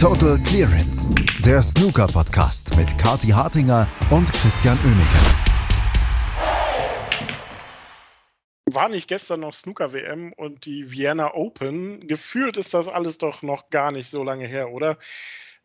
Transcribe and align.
Total 0.00 0.38
Clearance, 0.44 1.12
der 1.44 1.60
Snooker-Podcast 1.60 2.76
mit 2.76 2.96
Kati 2.98 3.30
Hartinger 3.30 3.88
und 4.12 4.32
Christian 4.32 4.78
Oemeke. 4.84 5.18
War 8.70 8.88
nicht 8.88 9.08
gestern 9.08 9.40
noch 9.40 9.54
Snooker-WM 9.54 10.32
und 10.34 10.66
die 10.66 10.92
Vienna 10.92 11.34
Open? 11.34 12.06
Gefühlt 12.06 12.56
ist 12.56 12.74
das 12.74 12.86
alles 12.86 13.18
doch 13.18 13.42
noch 13.42 13.70
gar 13.70 13.90
nicht 13.90 14.08
so 14.08 14.22
lange 14.22 14.46
her, 14.46 14.70
oder? 14.70 14.98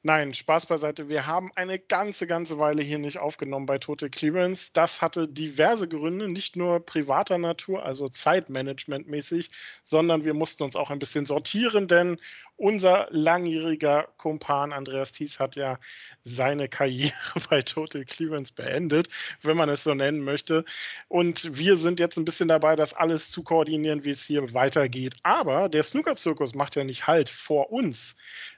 Nein, 0.06 0.34
Spaß 0.34 0.66
beiseite. 0.66 1.08
Wir 1.08 1.28
haben 1.28 1.50
eine 1.56 1.80
ganze, 1.80 2.28
ganze 2.28 2.60
Weile 2.60 2.84
hier 2.84 3.00
nicht 3.00 3.20
aufgenommen 3.20 3.66
bei 3.66 3.78
Total 3.78 4.10
Clearance. 4.10 4.74
Das 4.74 5.02
hatte 5.02 5.30
diverse 5.30 5.88
Gründe, 5.88 6.28
nicht 6.28 6.58
nur 6.58 6.86
privater 6.86 7.38
Natur, 7.38 7.86
also 7.86 8.08
Zeitmanagement-mäßig, 8.10 9.50
sondern 9.82 10.26
wir 10.26 10.34
mussten 10.34 10.64
uns 10.64 10.76
auch 10.76 10.90
ein 10.92 11.00
bisschen 11.00 11.26
sortieren, 11.26 11.88
denn 11.88 12.20
unser 12.58 13.08
langjähriger 13.12 14.10
Kumpan 14.18 14.74
Andreas 14.74 15.14
Thies 15.14 15.40
hat 15.40 15.56
ja 15.56 15.80
seine 16.26 16.68
Karriere 16.68 17.14
bei 17.50 17.62
Total 17.62 18.04
Clearance 18.04 18.52
beendet, 18.52 19.08
wenn 19.42 19.56
man 19.56 19.70
es 19.70 19.86
so 19.86 19.94
nennen 19.94 20.20
möchte. 20.20 20.66
Und 21.08 21.58
wir 21.58 21.78
sind 21.78 22.02
jetzt 22.02 22.18
ein 22.18 22.26
bisschen 22.26 22.50
dabei, 22.50 22.76
das 22.76 22.94
alles 22.94 23.32
zu 23.32 23.42
koordinieren, 23.42 24.04
wie 24.04 24.10
es 24.10 24.26
hier 24.26 24.54
weitergeht. 24.54 25.16
Aber 25.24 25.70
der 25.70 25.84
Snooker-Zirkus 25.84 26.56
macht 26.56 26.76
ja 26.76 26.84
nicht 26.84 27.08
Halt 27.08 27.30
vor 27.30 27.72
uns. 27.72 28.18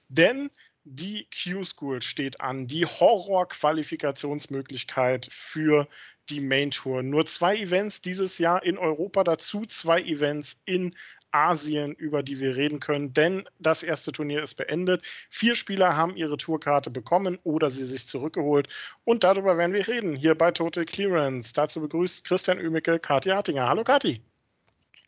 Denn 0.10 0.50
die 0.86 1.28
Q-School 1.32 2.02
steht 2.02 2.42
an, 2.42 2.68
die 2.68 2.86
Horror-Qualifikationsmöglichkeit 2.86 5.28
für 5.32 5.88
die 6.30 6.40
Main 6.40 6.72
Tour. 6.72 7.04
Nur 7.04 7.26
zwei 7.26 7.58
Events 7.58 8.02
dieses 8.02 8.38
Jahr 8.38 8.64
in 8.64 8.78
Europa, 8.78 9.24
dazu 9.24 9.66
zwei 9.66 10.02
Events 10.02 10.62
in 10.66 10.96
Asien, 11.32 11.94
über 11.94 12.24
die 12.24 12.40
wir 12.40 12.56
reden 12.56 12.80
können, 12.80 13.14
denn 13.14 13.44
das 13.60 13.84
erste 13.84 14.14
Turnier 14.14 14.42
ist 14.42 14.56
beendet. 14.56 15.04
Vier 15.30 15.56
Spieler 15.56 15.98
haben 15.98 16.16
ihre 16.16 16.38
Tourkarte 16.38 16.90
bekommen 16.90 17.40
oder 17.44 17.70
sie 17.70 17.86
sich 17.86 18.08
zurückgeholt 18.08 18.70
und 19.04 19.26
darüber 19.26 19.58
werden 19.58 19.74
wir 19.74 19.88
reden 19.88 20.16
hier 20.16 20.36
bei 20.36 20.52
Total 20.52 20.86
Clearance. 20.86 21.52
Dazu 21.52 21.82
begrüßt 21.82 22.26
Christian 22.26 22.60
Oemicke, 22.60 23.00
Kathi 23.00 23.30
Hartinger. 23.30 23.68
Hallo 23.68 23.84
Kathi. 23.84 24.22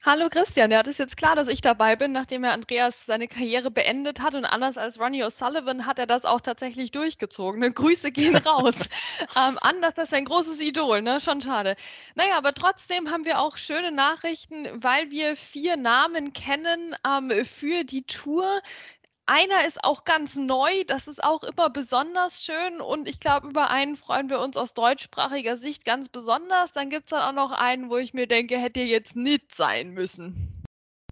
Hallo 0.05 0.29
Christian, 0.29 0.71
ja, 0.71 0.83
das 0.83 0.91
ist 0.93 0.97
jetzt 0.99 1.17
klar, 1.17 1.35
dass 1.35 1.47
ich 1.47 1.59
dabei 1.59 1.95
bin, 1.95 2.11
nachdem 2.11 2.43
er 2.43 2.53
Andreas 2.53 3.05
seine 3.07 3.27
Karriere 3.27 3.71
beendet 3.71 4.21
hat 4.21 4.35
und 4.35 4.45
anders 4.45 4.77
als 4.77 4.99
Ronnie 4.99 5.23
O'Sullivan 5.23 5.85
hat 5.85 5.97
er 5.97 6.05
das 6.05 6.23
auch 6.23 6.39
tatsächlich 6.39 6.91
durchgezogen. 6.91 7.59
Ne? 7.59 7.71
Grüße 7.71 8.11
gehen 8.11 8.35
raus. 8.45 8.75
ähm, 9.35 9.57
anders, 9.61 9.95
das 9.95 10.09
ist 10.09 10.13
ein 10.13 10.25
großes 10.25 10.61
Idol, 10.61 11.01
ne? 11.01 11.19
Schon 11.19 11.41
schade. 11.41 11.75
Naja, 12.15 12.37
aber 12.37 12.53
trotzdem 12.53 13.09
haben 13.09 13.25
wir 13.25 13.39
auch 13.39 13.57
schöne 13.57 13.91
Nachrichten, 13.91 14.67
weil 14.81 15.09
wir 15.09 15.35
vier 15.35 15.77
Namen 15.77 16.31
kennen 16.31 16.95
ähm, 17.05 17.31
für 17.45 17.83
die 17.83 18.03
Tour, 18.03 18.61
einer 19.27 19.67
ist 19.67 19.83
auch 19.83 20.03
ganz 20.03 20.35
neu, 20.35 20.83
das 20.85 21.07
ist 21.07 21.23
auch 21.23 21.43
immer 21.43 21.69
besonders 21.69 22.43
schön 22.43 22.81
und 22.81 23.07
ich 23.07 23.19
glaube, 23.19 23.49
über 23.49 23.69
einen 23.69 23.95
freuen 23.95 24.29
wir 24.29 24.39
uns 24.39 24.57
aus 24.57 24.73
deutschsprachiger 24.73 25.57
Sicht 25.57 25.85
ganz 25.85 26.09
besonders. 26.09 26.73
Dann 26.73 26.89
gibt 26.89 27.05
es 27.05 27.09
dann 27.11 27.21
auch 27.21 27.49
noch 27.49 27.51
einen, 27.51 27.89
wo 27.89 27.97
ich 27.97 28.13
mir 28.13 28.27
denke, 28.27 28.57
hätte 28.57 28.79
jetzt 28.79 29.15
nicht 29.15 29.53
sein 29.53 29.91
müssen. 29.91 30.57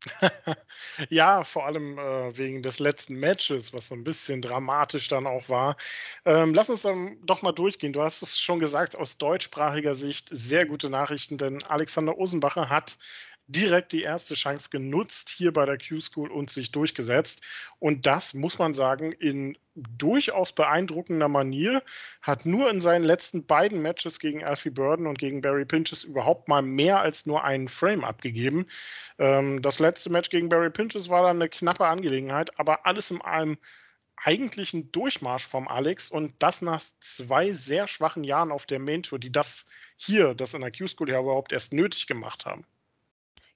ja, 1.10 1.44
vor 1.44 1.66
allem 1.66 1.98
äh, 1.98 2.38
wegen 2.38 2.62
des 2.62 2.80
letzten 2.80 3.20
Matches, 3.20 3.74
was 3.74 3.90
so 3.90 3.96
ein 3.96 4.04
bisschen 4.04 4.42
dramatisch 4.42 5.08
dann 5.08 5.28
auch 5.28 5.50
war. 5.50 5.78
Ähm, 6.26 6.54
lass 6.54 6.70
uns 6.70 6.84
dann 6.84 7.18
doch 7.26 7.42
mal 7.42 7.52
durchgehen. 7.52 7.94
Du 7.94 8.02
hast 8.02 8.22
es 8.22 8.40
schon 8.40 8.60
gesagt, 8.60 8.96
aus 8.96 9.18
deutschsprachiger 9.18 9.96
Sicht 9.96 10.30
sehr 10.32 10.66
gute 10.66 10.90
Nachrichten, 10.90 11.38
denn 11.38 11.64
Alexander 11.64 12.18
Osenbacher 12.18 12.70
hat 12.70 12.98
direkt 13.48 13.92
die 13.92 14.02
erste 14.02 14.34
Chance 14.34 14.70
genutzt 14.72 15.30
hier 15.30 15.54
bei 15.54 15.66
der 15.66 15.78
Q-School 15.78 16.32
und 16.32 16.50
sich 16.50 16.72
durchgesetzt. 16.72 17.42
Und 17.80 18.06
das 18.06 18.34
muss 18.34 18.58
man 18.58 18.74
sagen, 18.74 19.12
in 19.12 19.58
durchaus 19.76 20.54
beeindruckender 20.54 21.28
Manier, 21.28 21.84
hat 22.22 22.46
nur 22.46 22.70
in 22.70 22.82
seinen 22.82 23.04
letzten 23.04 23.46
beiden 23.46 23.82
Matches 23.82 24.20
gegen 24.20 24.44
Alfie 24.44 24.70
Burden 24.70 25.06
und 25.06 25.20
gegen 25.20 25.42
Barry 25.42 25.66
Pinches 25.66 26.04
überhaupt 26.04 26.48
mal 26.48 26.62
mehr 26.62 27.02
als 27.02 27.26
nur 27.26 27.44
einen 27.44 27.68
Frame 27.68 28.04
abgegeben. 28.04 28.68
Ähm, 29.20 29.62
das 29.62 29.80
letzte 29.80 30.10
Match 30.10 30.30
gegen 30.30 30.50
Barry 30.50 30.70
Pinches 30.70 31.10
war 31.10 31.24
dann 31.24 31.38
eine 31.38 31.50
knappe 31.50 31.86
Angelegenheit, 31.86 32.58
aber 32.58 32.86
alles 32.86 33.12
in 33.12 33.22
allem 33.22 33.58
eigentlich 34.16 34.74
ein 34.74 34.92
Durchmarsch 34.92 35.46
vom 35.46 35.68
Alex 35.68 36.10
und 36.10 36.34
das 36.40 36.62
nach 36.62 36.82
zwei 37.00 37.52
sehr 37.52 37.88
schwachen 37.88 38.24
Jahren 38.24 38.52
auf 38.52 38.66
der 38.66 38.80
Main 38.80 39.04
Tour, 39.04 39.20
die 39.20 39.32
das 39.32 39.68
hier, 39.98 40.34
das 40.34 40.54
in 40.54 40.62
der 40.62 40.72
Q-School 40.72 41.10
ja 41.10 41.20
überhaupt 41.20 41.52
erst 41.52 41.74
nötig 41.74 42.08
gemacht 42.08 42.46
haben. 42.46 42.66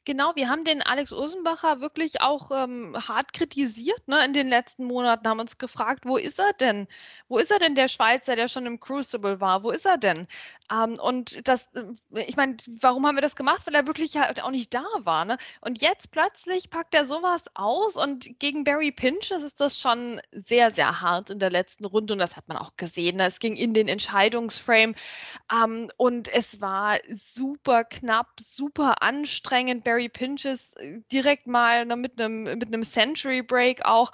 Genau, 0.09 0.35
wir 0.35 0.49
haben 0.49 0.63
den 0.63 0.81
Alex 0.81 1.11
Ursenbacher 1.11 1.81
wirklich 1.81 2.19
auch 2.19 2.49
ähm, 2.49 2.97
hart 2.97 3.31
kritisiert 3.31 4.07
ne, 4.07 4.25
in 4.25 4.33
den 4.33 4.47
letzten 4.49 4.85
Monaten, 4.85 5.27
haben 5.27 5.39
uns 5.39 5.59
gefragt, 5.59 6.03
wo 6.07 6.17
ist 6.17 6.39
er 6.39 6.51
denn? 6.53 6.87
Wo 7.27 7.37
ist 7.37 7.51
er 7.51 7.59
denn, 7.59 7.75
der 7.75 7.87
Schweizer, 7.89 8.35
der 8.35 8.47
schon 8.47 8.65
im 8.65 8.79
Crucible 8.79 9.39
war? 9.39 9.61
Wo 9.61 9.69
ist 9.69 9.85
er 9.85 9.99
denn? 9.99 10.27
Ähm, 10.72 11.00
und 11.00 11.47
das, 11.47 11.69
äh, 11.74 12.24
ich 12.28 12.35
meine, 12.35 12.57
warum 12.81 13.06
haben 13.06 13.16
wir 13.16 13.22
das 13.22 13.35
gemacht? 13.35 13.66
Weil 13.66 13.75
er 13.75 13.88
wirklich 13.88 14.18
halt 14.18 14.44
auch 14.44 14.52
nicht 14.52 14.74
da 14.74 14.85
war. 15.00 15.25
Ne? 15.25 15.38
Und 15.62 15.81
jetzt 15.81 16.12
plötzlich 16.12 16.69
packt 16.69 16.94
er 16.94 17.06
sowas 17.06 17.44
aus 17.56 17.96
und 17.96 18.40
gegen 18.40 18.63
Barry 18.63 18.91
Pinches 18.91 19.44
ist 19.44 19.59
das 19.59 19.80
schon 19.80 20.22
sehr, 20.31 20.72
sehr 20.72 21.02
hart 21.02 21.30
in 21.30 21.40
der 21.40 21.50
letzten 21.50 21.85
Runde 21.85 22.13
und 22.13 22.19
das 22.19 22.35
hat 22.38 22.47
man 22.47 22.57
auch 22.57 22.75
gesehen. 22.78 23.18
Ne? 23.18 23.28
Es 23.28 23.40
ging 23.40 23.56
in 23.56 23.74
den 23.74 23.88
Entscheidungsframe 23.88 24.96
ähm, 25.52 25.91
und 25.97 26.28
es 26.28 26.62
war 26.62 26.97
super 27.09 27.84
knapp, 27.84 28.28
super 28.40 29.01
anstrengend. 29.01 29.84
Barry 29.84 30.09
Pinches 30.09 30.74
äh, 30.75 31.01
direkt 31.12 31.47
mal 31.47 31.86
ne, 31.86 31.96
mit 31.96 32.22
einem 32.22 32.44
mit 32.44 32.68
einem 32.68 32.84
Century 32.84 33.41
Break 33.41 33.86
auch. 33.86 34.12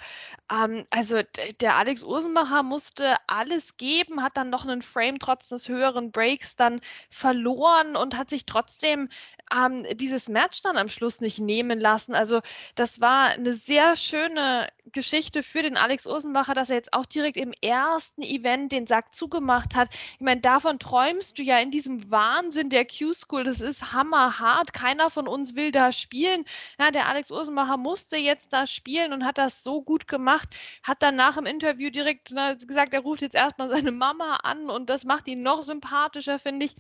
Ähm, 0.52 0.86
also 0.90 1.22
der 1.60 1.76
Alex 1.78 2.04
Ursenbacher 2.04 2.64
musste 2.64 3.16
alles 3.28 3.78
geben, 3.78 4.24
hat 4.24 4.38
dann 4.38 4.50
noch 4.50 4.66
einen 4.66 4.82
Frame 4.82 5.20
trotz 5.20 5.50
des 5.50 5.68
höheren 5.68 6.12
Breaks 6.12 6.45
dann 6.56 6.82
verloren 7.10 7.96
und 7.96 8.18
hat 8.18 8.30
sich 8.30 8.46
trotzdem 8.46 9.10
ähm, 9.54 9.86
dieses 9.96 10.30
Match 10.30 10.62
dann 10.62 10.78
am 10.78 10.90
Schluss 10.90 11.22
nicht 11.22 11.40
nehmen 11.40 11.80
lassen. 11.80 12.16
Also 12.16 12.42
das 12.76 13.02
war 13.02 13.30
eine 13.30 13.54
sehr 13.54 13.96
schöne 13.96 14.68
Geschichte 14.92 15.44
für 15.44 15.62
den 15.62 15.78
Alex 15.78 16.06
Ursenbacher, 16.06 16.54
dass 16.54 16.70
er 16.70 16.78
jetzt 16.78 16.94
auch 16.94 17.06
direkt 17.06 17.38
im 17.38 17.54
ersten 17.62 18.22
Event 18.22 18.72
den 18.72 18.88
Sack 18.88 19.14
zugemacht 19.14 19.76
hat. 19.76 19.90
Ich 20.14 20.22
meine, 20.22 20.42
davon 20.42 20.80
träumst 20.80 21.38
du 21.38 21.44
ja 21.44 21.60
in 21.60 21.72
diesem 21.72 22.12
Wahnsinn 22.12 22.70
der 22.70 22.86
Q-School. 22.86 23.44
Das 23.44 23.62
ist 23.62 23.94
hammerhart. 23.94 24.74
Keiner 24.74 25.10
von 25.10 25.28
uns 25.28 25.56
will 25.56 25.72
da 25.72 25.92
spielen. 25.92 26.46
Ja, 26.80 26.92
der 26.92 27.08
Alex 27.08 27.32
Ursenbacher 27.32 27.78
musste 27.78 28.18
jetzt 28.18 28.54
da 28.54 28.68
spielen 28.68 29.14
und 29.14 29.26
hat 29.26 29.38
das 29.38 29.64
so 29.64 29.82
gut 29.82 30.08
gemacht. 30.08 30.50
Hat 30.84 31.02
dann 31.02 31.16
nach 31.16 31.36
dem 31.36 31.46
Interview 31.46 31.90
direkt 31.90 32.30
na, 32.32 32.54
gesagt, 32.54 32.94
er 32.94 33.02
ruft 33.02 33.22
jetzt 33.22 33.36
erstmal 33.36 33.70
seine 33.70 33.92
Mama 33.92 34.38
an 34.44 34.70
und 34.70 34.90
das 34.90 35.04
macht 35.04 35.28
ihn 35.28 35.42
noch 35.42 35.62
sympathischer, 35.62 36.35
finde 36.40 36.66
ich. 36.66 36.76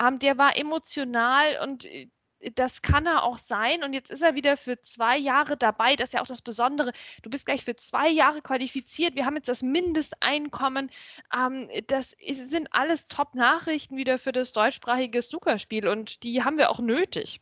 Ähm, 0.00 0.18
der 0.18 0.38
war 0.38 0.56
emotional 0.56 1.58
und 1.62 1.84
äh, 1.84 2.08
das 2.54 2.82
kann 2.82 3.06
er 3.06 3.24
auch 3.24 3.38
sein. 3.38 3.82
Und 3.82 3.92
jetzt 3.92 4.10
ist 4.10 4.22
er 4.22 4.34
wieder 4.34 4.56
für 4.56 4.80
zwei 4.80 5.18
Jahre 5.18 5.56
dabei. 5.56 5.96
Das 5.96 6.10
ist 6.10 6.12
ja 6.12 6.22
auch 6.22 6.26
das 6.26 6.42
Besondere. 6.42 6.92
Du 7.22 7.30
bist 7.30 7.46
gleich 7.46 7.64
für 7.64 7.76
zwei 7.76 8.08
Jahre 8.08 8.42
qualifiziert. 8.42 9.14
Wir 9.16 9.26
haben 9.26 9.36
jetzt 9.36 9.48
das 9.48 9.62
Mindesteinkommen. 9.62 10.90
Ähm, 11.36 11.68
das 11.88 12.16
sind 12.20 12.72
alles 12.72 13.08
Top-Nachrichten 13.08 13.96
wieder 13.96 14.18
für 14.18 14.32
das 14.32 14.52
deutschsprachige 14.52 15.20
Snookerspiel. 15.20 15.88
Und 15.88 16.22
die 16.22 16.44
haben 16.44 16.58
wir 16.58 16.70
auch 16.70 16.80
nötig. 16.80 17.40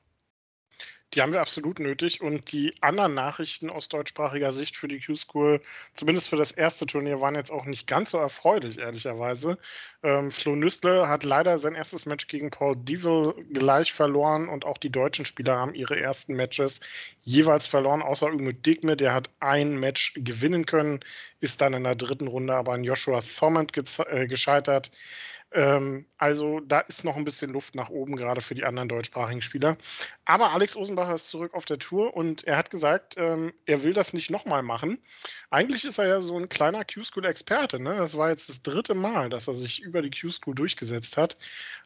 Die 1.17 1.23
haben 1.23 1.33
wir 1.33 1.41
absolut 1.41 1.79
nötig 1.81 2.21
und 2.21 2.53
die 2.53 2.75
anderen 2.83 3.15
Nachrichten 3.15 3.71
aus 3.71 3.89
deutschsprachiger 3.89 4.53
Sicht 4.53 4.77
für 4.77 4.87
die 4.87 5.01
Q-School, 5.01 5.63
zumindest 5.95 6.29
für 6.29 6.37
das 6.37 6.53
erste 6.53 6.85
Turnier, 6.85 7.23
waren 7.23 7.35
jetzt 7.35 7.51
auch 7.51 7.65
nicht 7.65 7.87
ganz 7.87 8.11
so 8.11 8.19
erfreulich, 8.19 8.77
ehrlicherweise. 8.77 9.57
Ähm, 10.03 10.31
Flo 10.31 10.55
Nüssle 10.55 11.09
hat 11.09 11.25
leider 11.25 11.57
sein 11.57 11.75
erstes 11.75 12.05
Match 12.05 12.27
gegen 12.27 12.51
Paul 12.51 12.77
Devil 12.77 13.33
gleich 13.51 13.95
verloren 13.95 14.51
und 14.51 14.67
auch 14.67 14.77
die 14.77 14.91
deutschen 14.91 15.25
Spieler 15.25 15.57
haben 15.57 15.75
ihre 15.75 15.99
ersten 15.99 16.35
Matches 16.35 16.81
jeweils 17.23 17.67
verloren, 17.67 18.03
außer 18.03 18.27
Umut 18.27 18.67
Digme, 18.67 18.95
der 18.95 19.15
hat 19.15 19.31
ein 19.41 19.81
Match 19.81 20.13
gewinnen 20.17 20.67
können, 20.67 21.01
ist 21.41 21.63
dann 21.63 21.73
in 21.73 21.85
der 21.85 21.95
dritten 21.95 22.27
Runde 22.27 22.55
aber 22.55 22.75
an 22.75 22.85
Joshua 22.85 23.23
Thomond 23.23 23.73
äh, 23.75 24.27
gescheitert. 24.27 24.91
Ähm, 25.53 26.07
also 26.19 26.61
da 26.61 26.81
ist 26.81 27.05
noch 27.05 27.17
ein 27.17 27.25
bisschen 27.25 27.53
Luft 27.53 27.75
nach 27.75 27.89
oben, 27.89 28.17
gerade 28.17 28.41
für 28.41 28.55
die 28.55 28.65
anderen 28.65 28.89
deutschsprachigen 28.89 29.43
Spieler. 29.43 29.77
Aber 30.25 30.51
Alex 30.51 30.77
Osenbacher 30.77 31.15
ist 31.15 31.29
zurück 31.29 31.55
auf 31.55 31.65
der 31.65 31.79
Tour 31.79 32.15
und 32.15 32.45
er 32.45 32.57
hat 32.57 32.71
gesagt, 32.71 33.15
ähm, 33.17 33.53
er 33.65 33.83
will 33.83 33.93
das 33.93 34.13
nicht 34.13 34.31
nochmal 34.31 34.63
machen. 34.63 34.99
Eigentlich 35.51 35.85
ist 35.85 35.99
er 35.99 36.07
ja 36.09 36.21
so 36.21 36.37
ein 36.39 36.49
kleiner 36.49 36.85
Q-School-Experte. 36.85 37.81
Ne? 37.81 37.97
Das 37.97 38.17
war 38.17 38.31
jetzt 38.31 38.49
das 38.49 38.61
dritte 38.61 38.95
Mal, 38.95 39.31
dass 39.31 39.49
er 39.49 39.55
sich 39.55 39.81
über 39.81 40.03
die 40.03 40.11
Q-School 40.11 40.55
durchgesetzt 40.55 41.17
hat. 41.17 41.37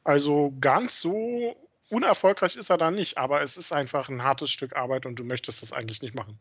Also 0.04 0.54
ganz 0.60 1.00
so 1.00 1.56
unerfolgreich 1.90 2.56
ist 2.56 2.70
er 2.70 2.78
da 2.78 2.90
nicht, 2.90 3.18
aber 3.18 3.42
es 3.42 3.56
ist 3.56 3.72
einfach 3.72 4.08
ein 4.08 4.22
hartes 4.22 4.50
Stück 4.50 4.76
Arbeit 4.76 5.06
und 5.06 5.16
du 5.18 5.24
möchtest 5.24 5.62
das 5.62 5.72
eigentlich 5.72 6.02
nicht 6.02 6.14
machen. 6.14 6.38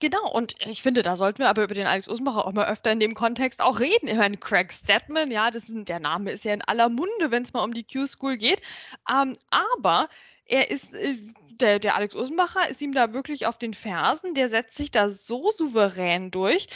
Genau, 0.00 0.30
und 0.32 0.56
ich 0.66 0.82
finde, 0.82 1.02
da 1.02 1.14
sollten 1.16 1.38
wir 1.38 1.48
aber 1.48 1.64
über 1.64 1.74
den 1.74 1.86
Alex 1.86 2.08
Usmacher 2.08 2.46
auch 2.46 2.52
mal 2.52 2.66
öfter 2.66 2.90
in 2.92 3.00
dem 3.00 3.14
Kontext 3.14 3.62
auch 3.62 3.78
reden. 3.80 4.08
Ich 4.08 4.16
meine, 4.16 4.36
Craig 4.36 4.72
Stedman, 4.72 5.30
ja, 5.30 5.50
das 5.50 5.68
ist, 5.68 5.88
der 5.88 6.00
Name 6.00 6.32
ist 6.32 6.44
ja 6.44 6.52
in 6.52 6.62
aller 6.62 6.88
Munde, 6.88 7.30
wenn 7.30 7.44
es 7.44 7.52
mal 7.52 7.62
um 7.62 7.72
die 7.72 7.84
Q-School 7.84 8.36
geht. 8.36 8.60
Ähm, 9.10 9.34
aber 9.50 10.08
er 10.46 10.70
ist, 10.70 10.94
äh, 10.94 11.16
der, 11.60 11.78
der 11.78 11.94
Alex 11.94 12.14
Usmacher 12.14 12.68
ist 12.68 12.82
ihm 12.82 12.92
da 12.92 13.12
wirklich 13.12 13.46
auf 13.46 13.56
den 13.56 13.72
Fersen, 13.72 14.34
der 14.34 14.50
setzt 14.50 14.76
sich 14.76 14.90
da 14.90 15.08
so 15.08 15.50
souverän 15.52 16.30
durch. 16.32 16.66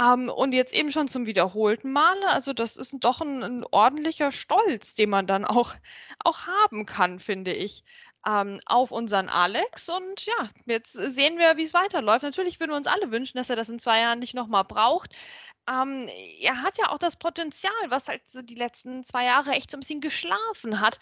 Ähm, 0.00 0.28
und 0.28 0.52
jetzt 0.52 0.72
eben 0.72 0.92
schon 0.92 1.08
zum 1.08 1.26
wiederholten 1.26 1.92
Male. 1.92 2.28
Also 2.28 2.52
das 2.52 2.76
ist 2.76 2.94
doch 3.00 3.20
ein, 3.20 3.42
ein 3.42 3.64
ordentlicher 3.70 4.30
Stolz, 4.32 4.94
den 4.94 5.10
man 5.10 5.26
dann 5.26 5.44
auch, 5.44 5.74
auch 6.20 6.46
haben 6.46 6.86
kann, 6.86 7.18
finde 7.18 7.52
ich 7.52 7.84
ähm, 8.26 8.60
auf 8.66 8.90
unseren 8.90 9.28
Alex. 9.28 9.88
Und 9.88 10.26
ja, 10.26 10.50
jetzt 10.66 10.92
sehen 10.92 11.38
wir, 11.38 11.56
wie 11.56 11.62
es 11.62 11.74
weiterläuft. 11.74 12.22
Natürlich 12.22 12.60
würden 12.60 12.72
wir 12.72 12.76
uns 12.76 12.86
alle 12.86 13.10
wünschen, 13.10 13.38
dass 13.38 13.50
er 13.50 13.56
das 13.56 13.68
in 13.68 13.78
zwei 13.78 14.00
Jahren 14.00 14.18
nicht 14.18 14.34
nochmal 14.34 14.64
braucht. 14.64 15.14
Ähm, 15.68 16.08
er 16.40 16.62
hat 16.62 16.78
ja 16.78 16.90
auch 16.90 16.98
das 16.98 17.16
Potenzial, 17.16 17.72
was 17.88 18.08
halt 18.08 18.22
so 18.30 18.42
die 18.42 18.54
letzten 18.54 19.04
zwei 19.04 19.24
Jahre 19.24 19.52
echt 19.52 19.70
so 19.70 19.76
ein 19.76 19.80
bisschen 19.80 20.00
geschlafen 20.00 20.80
hat. 20.80 20.98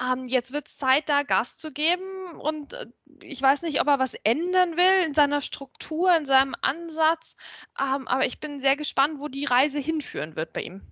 Ähm, 0.00 0.26
jetzt 0.26 0.52
wird 0.52 0.68
es 0.68 0.78
Zeit, 0.78 1.08
da 1.08 1.22
Gas 1.22 1.58
zu 1.58 1.72
geben. 1.72 2.40
Und 2.40 2.72
äh, 2.72 2.86
ich 3.20 3.42
weiß 3.42 3.62
nicht, 3.62 3.80
ob 3.80 3.88
er 3.88 3.98
was 3.98 4.14
ändern 4.24 4.76
will 4.76 5.06
in 5.06 5.14
seiner 5.14 5.40
Struktur, 5.40 6.16
in 6.16 6.26
seinem 6.26 6.54
Ansatz. 6.62 7.36
Ähm, 7.78 8.08
aber 8.08 8.26
ich 8.26 8.40
bin 8.40 8.60
sehr 8.60 8.76
gespannt, 8.76 9.20
wo 9.20 9.28
die 9.28 9.44
Reise 9.44 9.78
hinführen 9.78 10.36
wird 10.36 10.52
bei 10.52 10.62
ihm. 10.62 10.82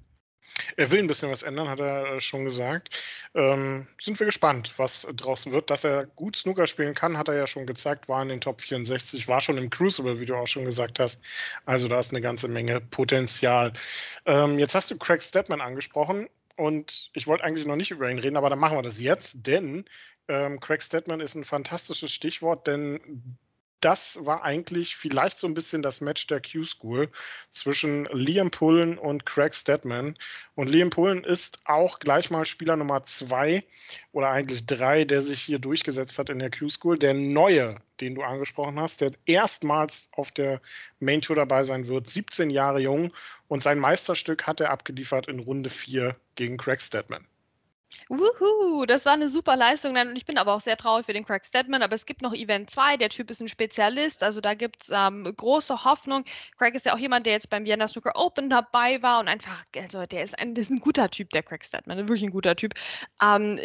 Er 0.76 0.90
will 0.90 1.00
ein 1.00 1.06
bisschen 1.06 1.30
was 1.30 1.42
ändern, 1.42 1.68
hat 1.68 1.80
er 1.80 2.14
äh, 2.14 2.20
schon 2.20 2.44
gesagt. 2.44 2.90
Ähm, 3.34 3.86
sind 4.00 4.18
wir 4.18 4.26
gespannt, 4.26 4.72
was 4.76 5.06
draußen 5.14 5.52
wird. 5.52 5.70
Dass 5.70 5.84
er 5.84 6.06
gut 6.06 6.36
Snooker 6.36 6.66
spielen 6.66 6.94
kann, 6.94 7.18
hat 7.18 7.28
er 7.28 7.34
ja 7.34 7.46
schon 7.46 7.66
gezeigt, 7.66 8.08
war 8.08 8.22
in 8.22 8.28
den 8.28 8.40
Top 8.40 8.60
64, 8.60 9.28
war 9.28 9.40
schon 9.40 9.58
im 9.58 9.70
Crucible, 9.70 10.20
wie 10.20 10.26
du 10.26 10.36
auch 10.36 10.46
schon 10.46 10.64
gesagt 10.64 11.00
hast. 11.00 11.20
Also 11.64 11.88
da 11.88 11.98
ist 11.98 12.12
eine 12.12 12.20
ganze 12.20 12.48
Menge 12.48 12.80
Potenzial. 12.80 13.72
Ähm, 14.26 14.58
jetzt 14.58 14.74
hast 14.74 14.90
du 14.90 14.98
Craig 14.98 15.22
Stedman 15.22 15.60
angesprochen 15.60 16.28
und 16.56 17.10
ich 17.14 17.26
wollte 17.26 17.44
eigentlich 17.44 17.66
noch 17.66 17.76
nicht 17.76 17.90
über 17.90 18.08
ihn 18.10 18.18
reden, 18.18 18.36
aber 18.36 18.50
dann 18.50 18.58
machen 18.58 18.78
wir 18.78 18.82
das 18.82 19.00
jetzt, 19.00 19.46
denn 19.46 19.84
ähm, 20.28 20.60
Craig 20.60 20.82
Stedman 20.82 21.20
ist 21.20 21.34
ein 21.34 21.44
fantastisches 21.44 22.12
Stichwort, 22.12 22.66
denn 22.66 23.36
das 23.84 24.24
war 24.24 24.42
eigentlich 24.42 24.96
vielleicht 24.96 25.38
so 25.38 25.46
ein 25.46 25.52
bisschen 25.52 25.82
das 25.82 26.00
Match 26.00 26.26
der 26.26 26.40
Q-School 26.40 27.10
zwischen 27.50 28.06
Liam 28.06 28.50
Pullen 28.50 28.96
und 28.96 29.26
Craig 29.26 29.54
Stedman. 29.54 30.16
Und 30.54 30.70
Liam 30.70 30.88
Pullen 30.88 31.22
ist 31.22 31.58
auch 31.66 31.98
gleich 31.98 32.30
mal 32.30 32.46
Spieler 32.46 32.76
Nummer 32.76 33.04
zwei 33.04 33.60
oder 34.12 34.30
eigentlich 34.30 34.64
drei, 34.64 35.04
der 35.04 35.20
sich 35.20 35.42
hier 35.42 35.58
durchgesetzt 35.58 36.18
hat 36.18 36.30
in 36.30 36.38
der 36.38 36.50
Q-School. 36.50 36.98
Der 36.98 37.12
neue, 37.12 37.76
den 38.00 38.14
du 38.14 38.22
angesprochen 38.22 38.80
hast, 38.80 39.02
der 39.02 39.12
erstmals 39.26 40.08
auf 40.12 40.30
der 40.30 40.62
Main 40.98 41.20
Tour 41.20 41.36
dabei 41.36 41.62
sein 41.62 41.86
wird, 41.86 42.08
17 42.08 42.48
Jahre 42.48 42.80
jung. 42.80 43.12
Und 43.48 43.62
sein 43.62 43.78
Meisterstück 43.78 44.46
hat 44.46 44.60
er 44.60 44.70
abgeliefert 44.70 45.28
in 45.28 45.40
Runde 45.40 45.68
vier 45.68 46.16
gegen 46.36 46.56
Craig 46.56 46.80
Stedman. 46.80 47.26
Wuhu, 48.08 48.86
das 48.86 49.04
war 49.04 49.12
eine 49.12 49.28
super 49.28 49.56
Leistung. 49.56 49.96
Und 49.96 50.16
ich 50.16 50.24
bin 50.24 50.38
aber 50.38 50.54
auch 50.54 50.60
sehr 50.60 50.76
traurig 50.76 51.06
für 51.06 51.12
den 51.12 51.24
Craig 51.24 51.44
Stedman. 51.44 51.82
Aber 51.82 51.94
es 51.94 52.06
gibt 52.06 52.22
noch 52.22 52.34
Event 52.34 52.70
2. 52.70 52.96
Der 52.96 53.08
Typ 53.08 53.30
ist 53.30 53.40
ein 53.40 53.48
Spezialist. 53.48 54.22
Also 54.22 54.40
da 54.40 54.54
gibt 54.54 54.82
es 54.82 54.90
ähm, 54.90 55.24
große 55.36 55.84
Hoffnung. 55.84 56.24
Craig 56.58 56.74
ist 56.74 56.86
ja 56.86 56.94
auch 56.94 56.98
jemand, 56.98 57.26
der 57.26 57.34
jetzt 57.34 57.50
beim 57.50 57.64
Vienna 57.64 57.88
Snooker 57.88 58.12
Open 58.14 58.50
dabei 58.50 59.02
war 59.02 59.20
und 59.20 59.28
einfach, 59.28 59.64
also 59.76 60.06
der 60.06 60.24
ist 60.24 60.38
ein, 60.38 60.54
ist 60.56 60.70
ein 60.70 60.80
guter 60.80 61.10
Typ, 61.10 61.30
der 61.30 61.42
Craig 61.42 61.64
Stedman. 61.64 61.98
Wirklich 61.98 62.22
ein 62.22 62.30
guter 62.30 62.56
Typ. 62.56 62.74
Ähm, 63.22 63.58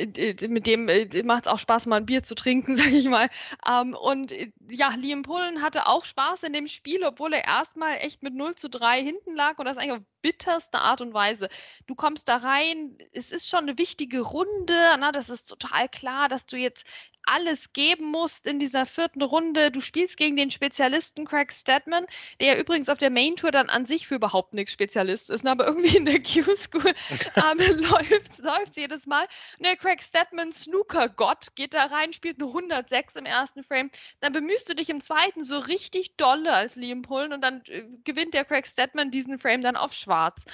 mit 0.47 0.67
dem 0.67 0.89
äh, 0.89 1.23
macht 1.23 1.45
es 1.45 1.51
auch 1.51 1.59
Spaß, 1.59 1.85
mal 1.87 1.97
ein 1.97 2.05
Bier 2.05 2.23
zu 2.23 2.35
trinken, 2.35 2.75
sag 2.77 2.91
ich 2.91 3.07
mal. 3.07 3.29
Ähm, 3.67 3.93
und 3.93 4.33
ja, 4.69 4.89
Liam 4.97 5.23
Pullen 5.23 5.61
hatte 5.61 5.87
auch 5.87 6.05
Spaß 6.05 6.43
in 6.43 6.53
dem 6.53 6.67
Spiel, 6.67 7.03
obwohl 7.03 7.33
er 7.33 7.45
erstmal 7.45 7.97
echt 7.97 8.23
mit 8.23 8.33
0 8.33 8.55
zu 8.55 8.69
3 8.69 9.01
hinten 9.01 9.35
lag 9.35 9.57
und 9.57 9.65
das 9.65 9.77
eigentlich 9.77 9.99
auf 9.99 10.03
bitterste 10.21 10.79
Art 10.79 11.01
und 11.01 11.13
Weise. 11.13 11.49
Du 11.87 11.95
kommst 11.95 12.27
da 12.27 12.37
rein, 12.37 12.97
es 13.13 13.31
ist 13.31 13.47
schon 13.47 13.59
eine 13.61 13.77
wichtige 13.77 14.18
Runde, 14.21 14.73
na, 14.99 15.11
das 15.11 15.29
ist 15.29 15.45
total 15.45 15.89
klar, 15.89 16.29
dass 16.29 16.45
du 16.45 16.57
jetzt 16.57 16.85
alles 17.29 17.73
geben 17.73 18.05
musst 18.05 18.47
in 18.47 18.59
dieser 18.59 18.85
vierten 18.85 19.21
Runde. 19.21 19.71
Du 19.71 19.81
spielst 19.81 20.17
gegen 20.17 20.35
den 20.35 20.51
Spezialisten 20.51 21.25
Craig 21.25 21.53
Stedman, 21.53 22.05
der 22.39 22.59
übrigens 22.59 22.89
auf 22.89 22.97
der 22.97 23.11
Main 23.11 23.35
Tour 23.35 23.51
dann 23.51 23.69
an 23.69 23.85
sich 23.85 24.07
für 24.07 24.15
überhaupt 24.15 24.53
nichts 24.53 24.73
Spezialist 24.73 25.29
ist, 25.29 25.43
ne, 25.43 25.51
aber 25.51 25.67
irgendwie 25.67 25.95
in 25.95 26.05
der 26.05 26.19
Q-School 26.23 26.93
ähm, 27.35 27.59
läuft 28.39 28.69
es 28.69 28.75
jedes 28.75 29.05
Mal. 29.05 29.27
Und 29.57 29.65
der 29.65 29.75
Craig 29.75 30.01
Stedman 30.01 30.51
Snooker-Gott 30.51 31.55
geht 31.55 31.73
da 31.73 31.85
rein, 31.85 32.13
spielt 32.13 32.41
eine 32.41 32.47
106 32.47 33.15
im 33.15 33.25
ersten 33.25 33.63
Frame. 33.63 33.91
Dann 34.21 34.33
bemühst 34.33 34.67
du 34.67 34.73
dich 34.73 34.89
im 34.89 35.01
zweiten 35.01 35.43
so 35.43 35.59
richtig 35.59 36.15
dolle 36.17 36.51
als 36.53 36.75
Liam 36.75 37.03
Pullen 37.03 37.31
und 37.31 37.41
dann 37.41 37.61
äh, 37.67 37.83
gewinnt 38.03 38.33
der 38.33 38.45
Craig 38.45 38.65
Stedman 38.65 39.11
diesen 39.11 39.37
Frame 39.37 39.61
dann 39.61 39.75
auf 39.75 39.93
schwarz. 39.93 40.45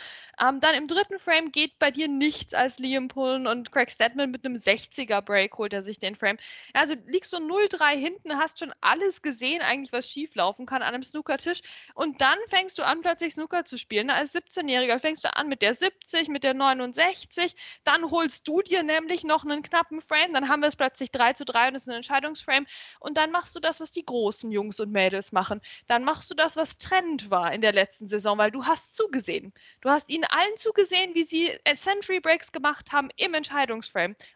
Ähm, 0.41 0.59
dann 0.59 0.75
im 0.75 0.88
dritten 0.88 1.19
Frame 1.19 1.51
geht 1.51 1.79
bei 1.79 1.91
dir 1.91 2.09
nichts 2.09 2.53
als 2.53 2.79
Liam 2.79 3.07
Pullen 3.07 3.47
und 3.47 3.55
Craig 3.63 3.90
Stedman 3.90 4.31
mit 4.31 4.46
einem 4.46 4.56
60er 4.56 5.22
Break 5.22 5.57
holt 5.57 5.74
er 5.74 5.81
sich 5.81 6.00
den 6.00 6.16
Frame. 6.16 6.38
Also 6.74 6.96
liegst 7.06 7.31
du 7.34 7.38
0-3 7.38 7.98
hinten, 7.98 8.38
hast 8.38 8.60
schon 8.60 8.74
alles 8.81 9.22
gesehen, 9.22 9.62
eigentlich 9.62 9.94
was 9.94 10.10
schieflaufen 10.10 10.66
kann 10.66 10.81
an 10.81 10.94
einem 10.94 11.04
Snookertisch. 11.04 11.62
Und 11.94 12.22
dann 12.22 12.38
fängst 12.48 12.78
du 12.78 12.84
an, 12.84 13.02
plötzlich 13.02 13.34
Snooker 13.34 13.66
zu 13.66 13.78
spielen. 13.78 14.10
Als 14.10 14.36
17-Jähriger 14.36 15.00
fängst 15.00 15.24
du 15.24 15.36
an 15.36 15.48
mit 15.48 15.62
der 15.62 15.74
70, 15.74 16.28
mit 16.28 16.44
der 16.44 16.54
69. 16.54 17.56
Dann 17.84 18.12
holst 18.12 18.48
du 18.48 18.62
dir 18.62 18.84
nämlich 18.84 19.24
noch 19.24 19.46
einen 19.46 19.62
knappen 19.62 20.02
Frame. 20.02 20.34
Dann 20.34 20.50
haben 20.50 20.62
wir 20.62 20.69
es 20.69 20.75
plötzlich 20.75 21.12
3 21.12 21.34
zu 21.34 21.46
3 21.46 21.69
und 21.69 21.75
es 21.75 21.84
ist 21.84 21.88
ein 21.90 21.96
Entscheidungsframe. 21.96 22.68
Und 23.00 23.18
dann 23.18 23.31
machst 23.31 23.56
du 23.56 23.60
das, 23.60 23.80
was 23.80 23.92
die 23.92 24.06
großen 24.06 24.52
Jungs 24.52 24.80
und 24.80 24.92
Mädels 24.92 25.31
machen. 25.31 25.62
Dann 25.88 26.04
machst 26.04 26.30
du 26.31 26.36
das, 26.36 26.56
was 26.56 26.78
Trend 26.78 27.30
war 27.30 27.54
in 27.54 27.62
der 27.62 27.74
letzten 27.74 28.07
Saison, 28.07 28.38
weil 28.38 28.52
du 28.52 28.66
hast 28.66 28.96
zugesehen. 28.96 29.54
Du 29.81 29.90
hast 29.90 30.10
ihnen 30.10 30.25
allen 30.25 30.57
zugesehen, 30.57 31.13
wie 31.13 31.24
sie 31.24 31.52
Century 31.75 32.19
Breaks 32.19 32.52
gemacht 32.52 32.92
haben 32.92 33.10
im 33.18 33.34
Entscheidungsframe. 33.34 33.44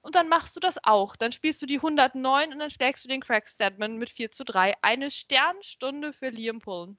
Und 0.02 0.16
dann 0.16 0.30
machst 0.30 0.56
du 0.56 0.60
das 0.60 0.84
auch. 0.84 1.16
Dann 1.16 1.32
spielst 1.32 1.62
du 1.62 1.66
die 1.66 1.78
100 1.78 2.10
109 2.10 2.54
und 2.54 2.60
dann 2.60 2.72
schlägst 2.72 3.04
du 3.04 3.10
den 3.10 3.22
Craig 3.22 3.48
Stedman 3.48 3.98
mit 3.98 4.10
4 4.10 4.32
zu 4.32 4.44
3. 4.44 4.76
Eine 4.82 5.12
Sternstunde 5.12 6.14
für 6.14 6.30
Liam 6.30 6.60
Pullen. 6.60 6.98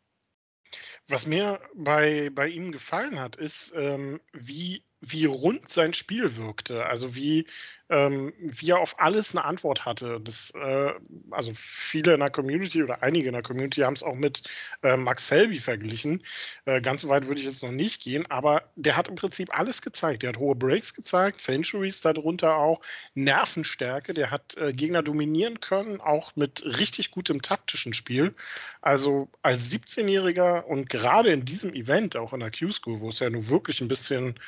Was 1.09 1.27
mir 1.27 1.61
bei, 1.75 2.31
bei 2.31 2.49
ihm 2.49 2.71
gefallen 2.71 3.19
hat, 3.19 3.37
ist, 3.37 3.75
ähm, 3.75 4.21
wie, 4.33 4.85
wie 5.01 5.25
rund 5.25 5.69
sein 5.69 5.95
Spiel 5.95 6.37
wirkte. 6.37 6.85
Also 6.87 7.15
wie, 7.15 7.47
ähm, 7.89 8.33
wie 8.39 8.71
er 8.71 8.79
auf 8.79 9.01
alles 9.01 9.35
eine 9.35 9.45
Antwort 9.45 9.85
hatte. 9.85 10.21
Das, 10.23 10.53
äh, 10.55 10.93
also 11.31 11.53
viele 11.55 12.15
in 12.15 12.21
der 12.21 12.31
Community 12.31 12.83
oder 12.83 13.03
einige 13.03 13.29
in 13.29 13.33
der 13.33 13.43
Community 13.43 13.81
haben 13.81 13.95
es 13.95 14.03
auch 14.03 14.15
mit 14.15 14.43
äh, 14.83 14.97
Max 14.97 15.27
Selby 15.27 15.59
verglichen. 15.59 16.23
Äh, 16.67 16.81
ganz 16.83 17.01
so 17.01 17.09
weit 17.09 17.27
würde 17.27 17.41
ich 17.41 17.47
jetzt 17.47 17.63
noch 17.63 17.73
nicht 17.73 18.03
gehen, 18.03 18.31
aber 18.31 18.63
der 18.77 18.97
hat 18.97 19.09
im 19.09 19.17
Prinzip 19.17 19.57
alles 19.59 19.83
gezeigt. 19.83 20.23
Der 20.23 20.31
hat 20.31 20.39
hohe 20.39 20.55
Breaks 20.55 20.95
gezeigt, 20.95 21.41
Centuries 21.41 22.01
darunter 22.01 22.57
auch, 22.57 22.81
Nervenstärke, 23.15 24.15
der 24.15 24.31
hat 24.31 24.57
äh, 24.57 24.73
Gegner 24.73 25.03
dominieren 25.03 25.61
können, 25.61 26.01
auch 26.01 26.37
mit 26.37 26.63
richtig 26.65 27.11
gutem 27.11 27.43
taktischen 27.43 27.93
Spiel. 27.93 28.35
Also 28.83 29.29
als 29.43 29.73
17-Jähriger 29.73 30.63
und 30.63 30.89
gerade 30.89 31.31
in 31.31 31.45
diesem 31.45 31.75
Event, 31.75 32.17
auch 32.17 32.33
in 32.35 32.41
der 32.41 32.51
Q-School, 32.51 33.01
wo 33.01 33.09
es 33.09 33.19
ja 33.19 33.31
nun 33.31 33.49
wirklich 33.49 33.81
ein 33.81 33.89
bisschen 33.89 34.39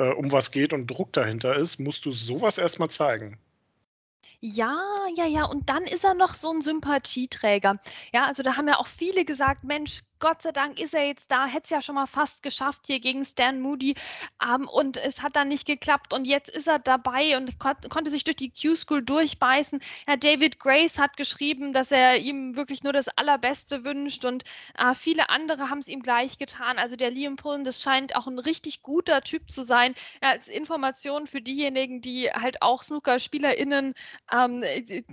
äh, 0.00 0.12
um 0.14 0.32
was 0.32 0.50
geht 0.50 0.72
und 0.72 0.86
Druck 0.86 1.12
dahinter 1.12 1.54
ist, 1.54 1.78
musst 1.78 2.06
du 2.06 2.10
sowas 2.10 2.58
erstmal 2.58 2.90
zeigen. 2.90 3.38
Ja, 4.40 4.82
ja, 5.14 5.26
ja. 5.26 5.44
Und 5.44 5.68
dann 5.68 5.84
ist 5.84 6.04
er 6.04 6.14
noch 6.14 6.34
so 6.34 6.50
ein 6.50 6.62
Sympathieträger. 6.62 7.78
Ja, 8.12 8.24
also 8.24 8.42
da 8.42 8.56
haben 8.56 8.68
ja 8.68 8.78
auch 8.78 8.86
viele 8.86 9.26
gesagt, 9.26 9.64
Mensch, 9.64 10.00
Gott 10.20 10.42
sei 10.42 10.52
Dank 10.52 10.78
ist 10.78 10.92
er 10.92 11.06
jetzt 11.06 11.30
da, 11.30 11.46
hätte 11.46 11.64
es 11.64 11.70
ja 11.70 11.80
schon 11.80 11.94
mal 11.94 12.06
fast 12.06 12.42
geschafft 12.42 12.82
hier 12.86 13.00
gegen 13.00 13.24
Stan 13.24 13.58
Moody 13.58 13.94
ähm, 14.46 14.68
und 14.68 14.98
es 14.98 15.22
hat 15.22 15.34
dann 15.34 15.48
nicht 15.48 15.66
geklappt 15.66 16.12
und 16.12 16.26
jetzt 16.26 16.50
ist 16.50 16.68
er 16.68 16.78
dabei 16.78 17.38
und 17.38 17.58
kon 17.58 17.74
konnte 17.88 18.10
sich 18.10 18.24
durch 18.24 18.36
die 18.36 18.50
Q-School 18.50 19.02
durchbeißen. 19.02 19.80
Ja, 20.06 20.16
David 20.16 20.60
Grace 20.60 20.98
hat 20.98 21.16
geschrieben, 21.16 21.72
dass 21.72 21.90
er 21.90 22.18
ihm 22.18 22.54
wirklich 22.54 22.82
nur 22.82 22.92
das 22.92 23.08
Allerbeste 23.08 23.82
wünscht 23.82 24.26
und 24.26 24.44
äh, 24.76 24.94
viele 24.94 25.30
andere 25.30 25.70
haben 25.70 25.78
es 25.78 25.88
ihm 25.88 26.02
gleich 26.02 26.36
getan. 26.36 26.78
Also 26.78 26.96
der 26.96 27.10
Liam 27.10 27.36
Pullen, 27.36 27.64
das 27.64 27.80
scheint 27.80 28.14
auch 28.14 28.26
ein 28.26 28.38
richtig 28.38 28.82
guter 28.82 29.22
Typ 29.22 29.50
zu 29.50 29.62
sein. 29.62 29.94
Ja, 30.22 30.30
als 30.30 30.48
Information 30.48 31.26
für 31.26 31.40
diejenigen, 31.40 32.02
die 32.02 32.30
halt 32.30 32.60
auch 32.60 32.82
Snooker-SpielerInnen 32.82 33.94
ähm, 34.30 34.64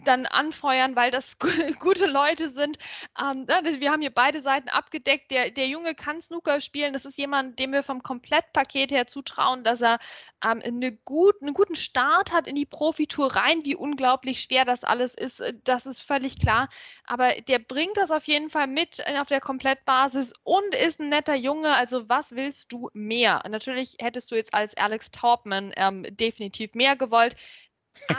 dann 0.04 0.26
anfeuern, 0.26 0.98
weil 0.98 1.12
das 1.12 1.38
gute 1.80 2.08
Leute 2.08 2.50
sind. 2.50 2.78
Ähm, 3.22 3.48
wir 3.48 3.92
haben 3.92 4.02
hier 4.02 4.12
beide 4.12 4.42
Seiten 4.42 4.68
abgegeben 4.68 4.97
abgedeckt. 4.98 5.32
Der, 5.32 5.52
der 5.52 5.68
Junge 5.68 5.96
kann 5.96 6.22
Snooker 6.22 6.60
spielen. 6.62 6.94
Das 6.94 7.06
ist 7.06 7.18
jemand, 7.18 7.60
dem 7.60 7.72
wir 7.72 7.84
vom 7.84 8.04
Komplettpaket 8.04 8.92
her 8.92 9.08
zutrauen, 9.08 9.64
dass 9.64 9.82
er 9.82 10.00
ähm, 10.44 10.62
eine 10.64 10.92
gut, 10.92 11.36
einen 11.42 11.54
guten 11.54 11.76
Start 11.76 12.32
hat 12.32 12.48
in 12.48 12.56
die 12.56 12.66
Profitour 12.66 13.36
rein. 13.36 13.64
Wie 13.64 13.76
unglaublich 13.76 14.42
schwer 14.42 14.66
das 14.66 14.84
alles 14.84 15.14
ist, 15.14 15.40
äh, 15.40 15.54
das 15.64 15.86
ist 15.86 16.02
völlig 16.02 16.40
klar. 16.40 16.70
Aber 17.06 17.30
der 17.48 17.60
bringt 17.60 17.98
das 17.98 18.12
auf 18.12 18.26
jeden 18.26 18.50
Fall 18.50 18.68
mit 18.68 19.04
auf 19.20 19.28
der 19.28 19.42
Komplettbasis 19.42 20.34
und 20.44 20.76
ist 20.76 21.00
ein 21.00 21.10
netter 21.10 21.36
Junge. 21.36 21.74
Also 21.74 22.10
was 22.10 22.32
willst 22.32 22.72
du 22.72 22.90
mehr? 22.94 23.44
Natürlich 23.50 23.96
hättest 24.00 24.32
du 24.32 24.36
jetzt 24.36 24.54
als 24.54 24.76
Alex 24.78 25.12
Taubman 25.12 25.74
ähm, 25.76 26.06
definitiv 26.10 26.74
mehr 26.74 26.96
gewollt. 26.96 27.36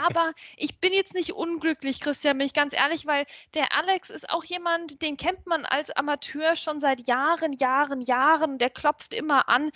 Aber 0.03 0.33
ich 0.57 0.79
bin 0.79 0.93
jetzt 0.93 1.13
nicht 1.13 1.33
unglücklich, 1.33 1.99
Christian, 1.99 2.37
bin 2.37 2.47
ich 2.47 2.53
ganz 2.53 2.73
ehrlich, 2.73 3.05
weil 3.05 3.25
der 3.53 3.75
Alex 3.75 4.09
ist 4.09 4.29
auch 4.29 4.43
jemand, 4.43 5.01
den 5.01 5.17
kennt 5.17 5.45
man 5.47 5.65
als 5.65 5.89
Amateur 5.91 6.55
schon 6.55 6.79
seit 6.79 7.07
Jahren, 7.07 7.53
Jahren, 7.53 8.01
Jahren. 8.01 8.57
Der 8.57 8.69
klopft 8.69 9.13
immer 9.13 9.49
an. 9.49 9.71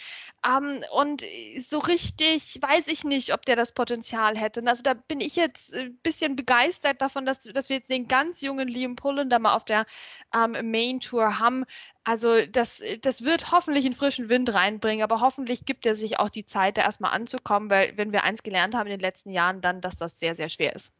Ähm, 0.46 0.84
und 0.92 1.24
so 1.60 1.80
richtig 1.80 2.60
weiß 2.62 2.88
ich 2.88 3.04
nicht, 3.04 3.34
ob 3.34 3.46
der 3.46 3.56
das 3.56 3.72
Potenzial 3.72 4.38
hätte. 4.38 4.64
Also 4.66 4.84
da 4.84 4.94
bin 4.94 5.22
ich 5.22 5.36
jetzt 5.36 5.74
ein 5.76 5.98
bisschen 5.98 6.36
begeistert 6.36 7.02
davon, 7.02 7.26
dass, 7.26 7.44
dass 7.44 7.70
wir 7.70 7.78
jetzt 7.78 7.90
den 7.90 8.08
ganz 8.08 8.42
jungen 8.42 8.68
Liam 8.68 8.96
Pullen 8.96 9.30
da 9.30 9.40
mal 9.40 9.56
auf 9.56 9.66
der 9.66 9.86
ähm, 10.34 10.72
Main 10.72 11.00
Tour 11.00 11.40
haben. 11.40 11.66
Also 12.06 12.46
das, 12.46 12.82
das 13.02 13.24
wird 13.24 13.52
hoffentlich 13.52 13.86
einen 13.86 13.96
frischen 13.96 14.28
Wind 14.28 14.54
reinbringen, 14.54 15.04
aber 15.04 15.22
hoffentlich 15.22 15.66
gibt 15.66 15.86
er 15.86 15.96
sich 15.96 16.20
auch 16.20 16.30
die 16.30 16.46
Zeit, 16.46 16.78
da 16.78 16.82
erstmal 16.82 17.14
anzukommen, 17.14 17.70
weil 17.70 17.96
wenn 17.96 18.12
wir 18.12 18.24
eins 18.24 18.44
gelernt 18.44 18.76
haben 18.76 18.88
in 18.88 18.94
den 18.94 19.00
letzten 19.00 19.32
Jahren, 19.32 19.62
dann, 19.62 19.80
dass 19.80 19.98
das 19.98 20.20
sehr, 20.20 20.36
sehr 20.36 20.50
schwer 20.50 20.76
ist. 20.76 20.92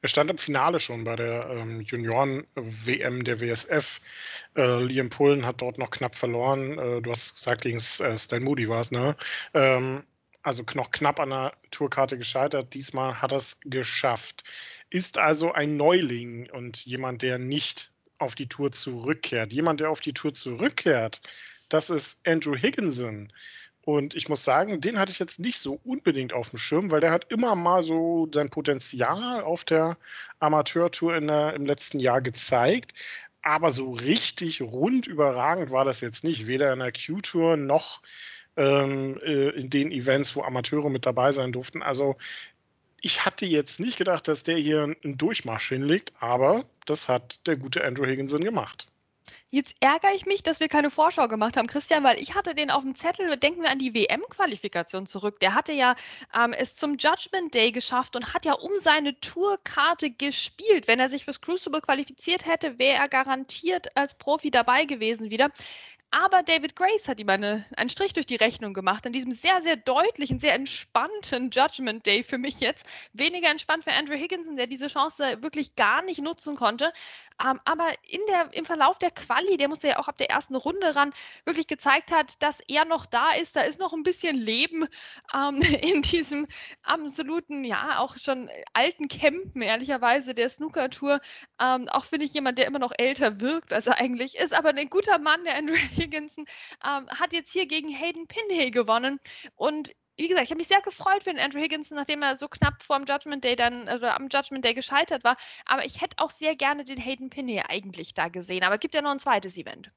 Er 0.00 0.08
stand 0.08 0.30
im 0.30 0.38
Finale 0.38 0.78
schon 0.78 1.04
bei 1.04 1.16
der 1.16 1.48
ähm, 1.50 1.80
Junioren-WM 1.80 3.24
der 3.24 3.40
WSF. 3.40 4.00
Äh, 4.56 4.82
Liam 4.84 5.08
Pullen 5.08 5.44
hat 5.44 5.60
dort 5.60 5.78
noch 5.78 5.90
knapp 5.90 6.14
verloren. 6.14 6.78
Äh, 6.78 7.02
du 7.02 7.10
hast 7.10 7.34
gesagt, 7.34 7.62
gegen 7.62 7.78
äh, 7.78 8.18
Stan 8.18 8.42
Moody 8.42 8.68
war 8.68 8.80
es, 8.80 8.92
ne? 8.92 9.16
Ähm, 9.54 10.04
also 10.42 10.62
noch 10.74 10.92
knapp 10.92 11.18
an 11.18 11.30
der 11.30 11.52
Tourkarte 11.72 12.16
gescheitert. 12.16 12.74
Diesmal 12.74 13.20
hat 13.20 13.32
er 13.32 13.38
es 13.38 13.58
geschafft. 13.64 14.44
Ist 14.88 15.18
also 15.18 15.52
ein 15.52 15.76
Neuling 15.76 16.48
und 16.50 16.84
jemand, 16.84 17.22
der 17.22 17.38
nicht 17.38 17.90
auf 18.18 18.34
die 18.34 18.48
Tour 18.48 18.72
zurückkehrt. 18.72 19.52
Jemand, 19.52 19.80
der 19.80 19.90
auf 19.90 20.00
die 20.00 20.12
Tour 20.12 20.32
zurückkehrt, 20.32 21.20
das 21.68 21.90
ist 21.90 22.26
Andrew 22.26 22.56
Higginson. 22.56 23.32
Und 23.82 24.14
ich 24.14 24.28
muss 24.28 24.44
sagen, 24.44 24.82
den 24.82 24.98
hatte 24.98 25.12
ich 25.12 25.18
jetzt 25.18 25.40
nicht 25.40 25.58
so 25.58 25.80
unbedingt 25.82 26.34
auf 26.34 26.50
dem 26.50 26.58
Schirm, 26.58 26.90
weil 26.90 27.00
der 27.00 27.10
hat 27.10 27.30
immer 27.30 27.54
mal 27.54 27.82
so 27.82 28.28
sein 28.32 28.50
Potenzial 28.50 29.42
auf 29.42 29.64
der 29.64 29.96
Amateurtour 30.40 31.16
in 31.16 31.28
im 31.28 31.64
letzten 31.64 31.98
Jahr 31.98 32.20
gezeigt. 32.20 32.92
Aber 33.40 33.70
so 33.70 33.90
richtig 33.90 34.60
rund 34.60 35.06
überragend 35.06 35.70
war 35.70 35.86
das 35.86 36.02
jetzt 36.02 36.22
nicht, 36.22 36.46
weder 36.46 36.72
in 36.72 36.80
der 36.80 36.92
Q-Tour 36.92 37.56
noch 37.56 38.02
ähm, 38.56 39.18
äh, 39.24 39.50
in 39.50 39.70
den 39.70 39.90
Events, 39.90 40.36
wo 40.36 40.42
Amateure 40.42 40.90
mit 40.90 41.06
dabei 41.06 41.32
sein 41.32 41.52
durften. 41.52 41.82
Also 41.82 42.16
ich 43.00 43.24
hatte 43.24 43.46
jetzt 43.46 43.80
nicht 43.80 43.98
gedacht, 43.98 44.28
dass 44.28 44.42
der 44.42 44.56
hier 44.56 44.82
einen 44.82 45.18
Durchmarsch 45.18 45.68
hinlegt, 45.68 46.12
aber 46.20 46.64
das 46.86 47.08
hat 47.08 47.46
der 47.46 47.56
gute 47.56 47.84
Andrew 47.84 48.06
Higginson 48.06 48.42
gemacht. 48.42 48.86
Jetzt 49.50 49.76
ärgere 49.80 50.14
ich 50.14 50.26
mich, 50.26 50.42
dass 50.42 50.60
wir 50.60 50.68
keine 50.68 50.90
Vorschau 50.90 51.26
gemacht 51.26 51.56
haben, 51.56 51.66
Christian, 51.66 52.04
weil 52.04 52.20
ich 52.20 52.34
hatte 52.34 52.54
den 52.54 52.70
auf 52.70 52.82
dem 52.82 52.94
Zettel, 52.94 53.34
denken 53.38 53.62
wir 53.62 53.70
an 53.70 53.78
die 53.78 53.94
WM-Qualifikation 53.94 55.06
zurück. 55.06 55.40
Der 55.40 55.54
hatte 55.54 55.72
ja 55.72 55.96
ähm, 56.34 56.52
es 56.52 56.76
zum 56.76 56.98
Judgment 56.98 57.54
Day 57.54 57.72
geschafft 57.72 58.14
und 58.14 58.34
hat 58.34 58.44
ja 58.44 58.52
um 58.52 58.72
seine 58.78 59.18
Tourkarte 59.20 60.10
gespielt. 60.10 60.86
Wenn 60.86 61.00
er 61.00 61.08
sich 61.08 61.24
fürs 61.24 61.40
Crucible 61.40 61.80
qualifiziert 61.80 62.46
hätte, 62.46 62.78
wäre 62.78 62.98
er 62.98 63.08
garantiert 63.08 63.96
als 63.96 64.14
Profi 64.14 64.50
dabei 64.50 64.84
gewesen 64.84 65.30
wieder. 65.30 65.50
Aber 66.10 66.42
David 66.42 66.74
Grace 66.74 67.06
hat 67.06 67.20
ihm 67.20 67.28
eine, 67.28 67.66
einen 67.76 67.90
Strich 67.90 68.14
durch 68.14 68.24
die 68.24 68.36
Rechnung 68.36 68.72
gemacht 68.72 69.06
an 69.06 69.12
diesem 69.12 69.30
sehr, 69.32 69.60
sehr 69.60 69.76
deutlichen, 69.76 70.40
sehr 70.40 70.54
entspannten 70.54 71.50
Judgment 71.50 72.06
Day 72.06 72.22
für 72.22 72.38
mich 72.38 72.60
jetzt. 72.60 72.86
Weniger 73.12 73.50
entspannt 73.50 73.84
für 73.84 73.92
Andrew 73.92 74.14
Higginson, 74.14 74.56
der 74.56 74.66
diese 74.66 74.88
Chance 74.88 75.42
wirklich 75.42 75.74
gar 75.74 76.00
nicht 76.02 76.22
nutzen 76.22 76.56
konnte. 76.56 76.92
Ähm, 77.44 77.60
aber 77.64 77.92
in 78.02 78.20
der, 78.28 78.48
im 78.52 78.64
Verlauf 78.64 78.98
der 78.98 79.10
Quali, 79.10 79.58
der 79.58 79.68
musste 79.68 79.88
ja 79.88 79.98
auch 79.98 80.08
ab 80.08 80.18
der 80.18 80.30
ersten 80.30 80.56
Runde 80.56 80.96
ran, 80.96 81.12
wirklich 81.44 81.66
gezeigt 81.66 82.10
hat, 82.10 82.42
dass 82.42 82.60
er 82.66 82.84
noch 82.84 83.06
da 83.06 83.32
ist. 83.32 83.54
Da 83.54 83.60
ist 83.60 83.78
noch 83.78 83.92
ein 83.92 84.02
bisschen 84.02 84.34
Leben 84.34 84.86
ähm, 85.34 85.60
in 85.82 86.02
diesem 86.02 86.46
absoluten, 86.82 87.64
ja, 87.64 87.98
auch 87.98 88.16
schon 88.16 88.50
alten 88.72 89.08
Campen, 89.08 89.62
ehrlicherweise, 89.62 90.34
der 90.34 90.48
Snooker-Tour. 90.48 91.20
Ähm, 91.60 91.88
auch 91.90 92.06
finde 92.06 92.24
ich 92.24 92.32
jemand, 92.32 92.58
der 92.58 92.66
immer 92.66 92.78
noch 92.78 92.92
älter 92.96 93.40
wirkt, 93.40 93.72
als 93.72 93.86
er 93.86 93.98
eigentlich 93.98 94.36
ist. 94.36 94.54
Aber 94.54 94.70
ein 94.70 94.90
guter 94.90 95.18
Mann, 95.18 95.44
der 95.44 95.56
Andrew 95.56 95.76
Higginson, 95.98 96.46
ähm, 96.84 97.08
hat 97.08 97.32
jetzt 97.32 97.52
hier 97.52 97.66
gegen 97.66 97.88
Hayden 97.88 98.26
Pinney 98.26 98.70
gewonnen. 98.70 99.20
Und 99.56 99.92
wie 100.16 100.26
gesagt, 100.26 100.44
ich 100.44 100.50
habe 100.50 100.58
mich 100.58 100.68
sehr 100.68 100.80
gefreut 100.80 101.22
für 101.22 101.30
den 101.30 101.38
Andrew 101.38 101.60
Higginson, 101.60 101.96
nachdem 101.96 102.22
er 102.22 102.36
so 102.36 102.48
knapp 102.48 102.82
vor 102.82 102.98
dem 102.98 103.06
Judgment 103.06 103.44
Day 103.44 103.54
dann, 103.54 103.88
also 103.88 104.06
am 104.06 104.28
Judgment 104.28 104.64
Day 104.64 104.74
gescheitert 104.74 105.22
war. 105.22 105.36
Aber 105.64 105.84
ich 105.84 106.00
hätte 106.00 106.18
auch 106.18 106.30
sehr 106.30 106.56
gerne 106.56 106.84
den 106.84 106.98
Hayden 106.98 107.30
Pinney 107.30 107.62
eigentlich 107.66 108.14
da 108.14 108.28
gesehen. 108.28 108.64
Aber 108.64 108.74
es 108.74 108.80
gibt 108.80 108.94
ja 108.94 109.02
noch 109.02 109.12
ein 109.12 109.20
zweites 109.20 109.56
Event. 109.56 109.92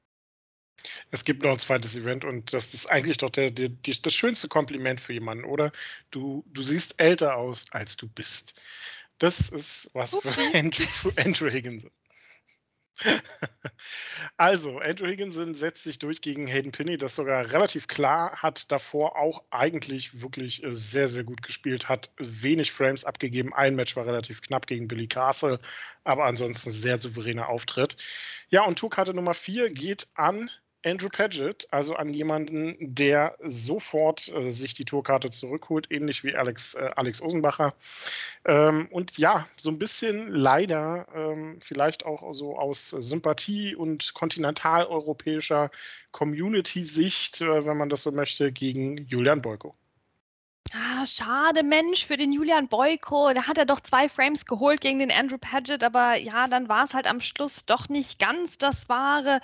Es 1.10 1.24
gibt 1.24 1.42
noch 1.42 1.50
ein 1.50 1.58
zweites 1.58 1.96
Event 1.96 2.24
und 2.24 2.52
das 2.52 2.74
ist 2.74 2.86
eigentlich 2.86 3.18
doch 3.18 3.30
der, 3.30 3.50
der, 3.50 3.68
der, 3.68 3.94
das 4.02 4.14
schönste 4.14 4.48
Kompliment 4.48 5.00
für 5.00 5.12
jemanden, 5.12 5.44
oder? 5.44 5.72
Du, 6.10 6.44
du 6.46 6.62
siehst 6.62 7.00
älter 7.00 7.36
aus, 7.36 7.66
als 7.70 7.96
du 7.96 8.08
bist. 8.08 8.60
Das 9.18 9.48
ist 9.50 9.90
was 9.92 10.14
für 10.14 10.54
Andrew, 10.54 10.84
für 10.84 11.12
Andrew 11.16 11.50
Higginson. 11.50 11.90
Also, 14.36 14.78
Andrew 14.78 15.06
Higginson 15.06 15.54
setzt 15.54 15.82
sich 15.82 15.98
durch 15.98 16.20
gegen 16.20 16.46
Hayden 16.46 16.72
Pinney, 16.72 16.96
das 16.96 17.16
sogar 17.16 17.52
relativ 17.52 17.86
klar 17.86 18.42
hat 18.42 18.70
davor 18.72 19.16
auch 19.16 19.42
eigentlich 19.50 20.20
wirklich 20.20 20.62
äh, 20.62 20.74
sehr, 20.74 21.08
sehr 21.08 21.24
gut 21.24 21.42
gespielt, 21.42 21.88
hat 21.88 22.10
wenig 22.16 22.72
Frames 22.72 23.04
abgegeben. 23.04 23.52
Ein 23.54 23.76
Match 23.76 23.96
war 23.96 24.06
relativ 24.06 24.42
knapp 24.42 24.66
gegen 24.66 24.88
Billy 24.88 25.06
Castle, 25.06 25.60
aber 26.04 26.24
ansonsten 26.24 26.70
sehr 26.70 26.98
souveräner 26.98 27.48
Auftritt. 27.48 27.96
Ja, 28.48 28.64
und 28.64 28.78
Tourkarte 28.78 29.14
Nummer 29.14 29.34
4 29.34 29.70
geht 29.70 30.06
an 30.14 30.50
Andrew 30.84 31.08
Paget, 31.08 31.68
also 31.70 31.94
an 31.94 32.12
jemanden, 32.12 32.76
der 32.80 33.36
sofort 33.42 34.28
äh, 34.28 34.50
sich 34.50 34.74
die 34.74 34.84
Tourkarte 34.84 35.30
zurückholt, 35.30 35.90
ähnlich 35.90 36.24
wie 36.24 36.34
Alex, 36.34 36.74
äh, 36.74 36.90
Alex 36.96 37.22
Osenbacher. 37.22 37.74
Ähm, 38.44 38.88
und 38.90 39.16
ja, 39.18 39.46
so 39.56 39.70
ein 39.70 39.78
bisschen 39.78 40.28
leider, 40.28 41.06
ähm, 41.14 41.60
vielleicht 41.62 42.04
auch 42.04 42.32
so 42.32 42.58
aus 42.58 42.90
Sympathie 42.90 43.74
und 43.76 44.14
kontinentaleuropäischer 44.14 45.70
Community-Sicht, 46.10 47.40
äh, 47.40 47.66
wenn 47.66 47.76
man 47.76 47.88
das 47.88 48.02
so 48.02 48.10
möchte, 48.10 48.52
gegen 48.52 48.98
Julian 49.06 49.42
Boyko. 49.42 49.74
Ah, 50.74 51.04
schade, 51.04 51.64
Mensch, 51.64 52.06
für 52.06 52.16
den 52.16 52.32
Julian 52.32 52.66
Boyko. 52.66 53.34
Da 53.34 53.46
hat 53.46 53.58
er 53.58 53.66
doch 53.66 53.80
zwei 53.80 54.08
Frames 54.08 54.46
geholt 54.46 54.80
gegen 54.80 55.00
den 55.00 55.10
Andrew 55.10 55.36
Paget, 55.36 55.84
aber 55.84 56.16
ja, 56.16 56.46
dann 56.46 56.66
war 56.70 56.84
es 56.84 56.94
halt 56.94 57.06
am 57.06 57.20
Schluss 57.20 57.66
doch 57.66 57.90
nicht 57.90 58.18
ganz 58.18 58.56
das 58.56 58.88
Wahre. 58.88 59.40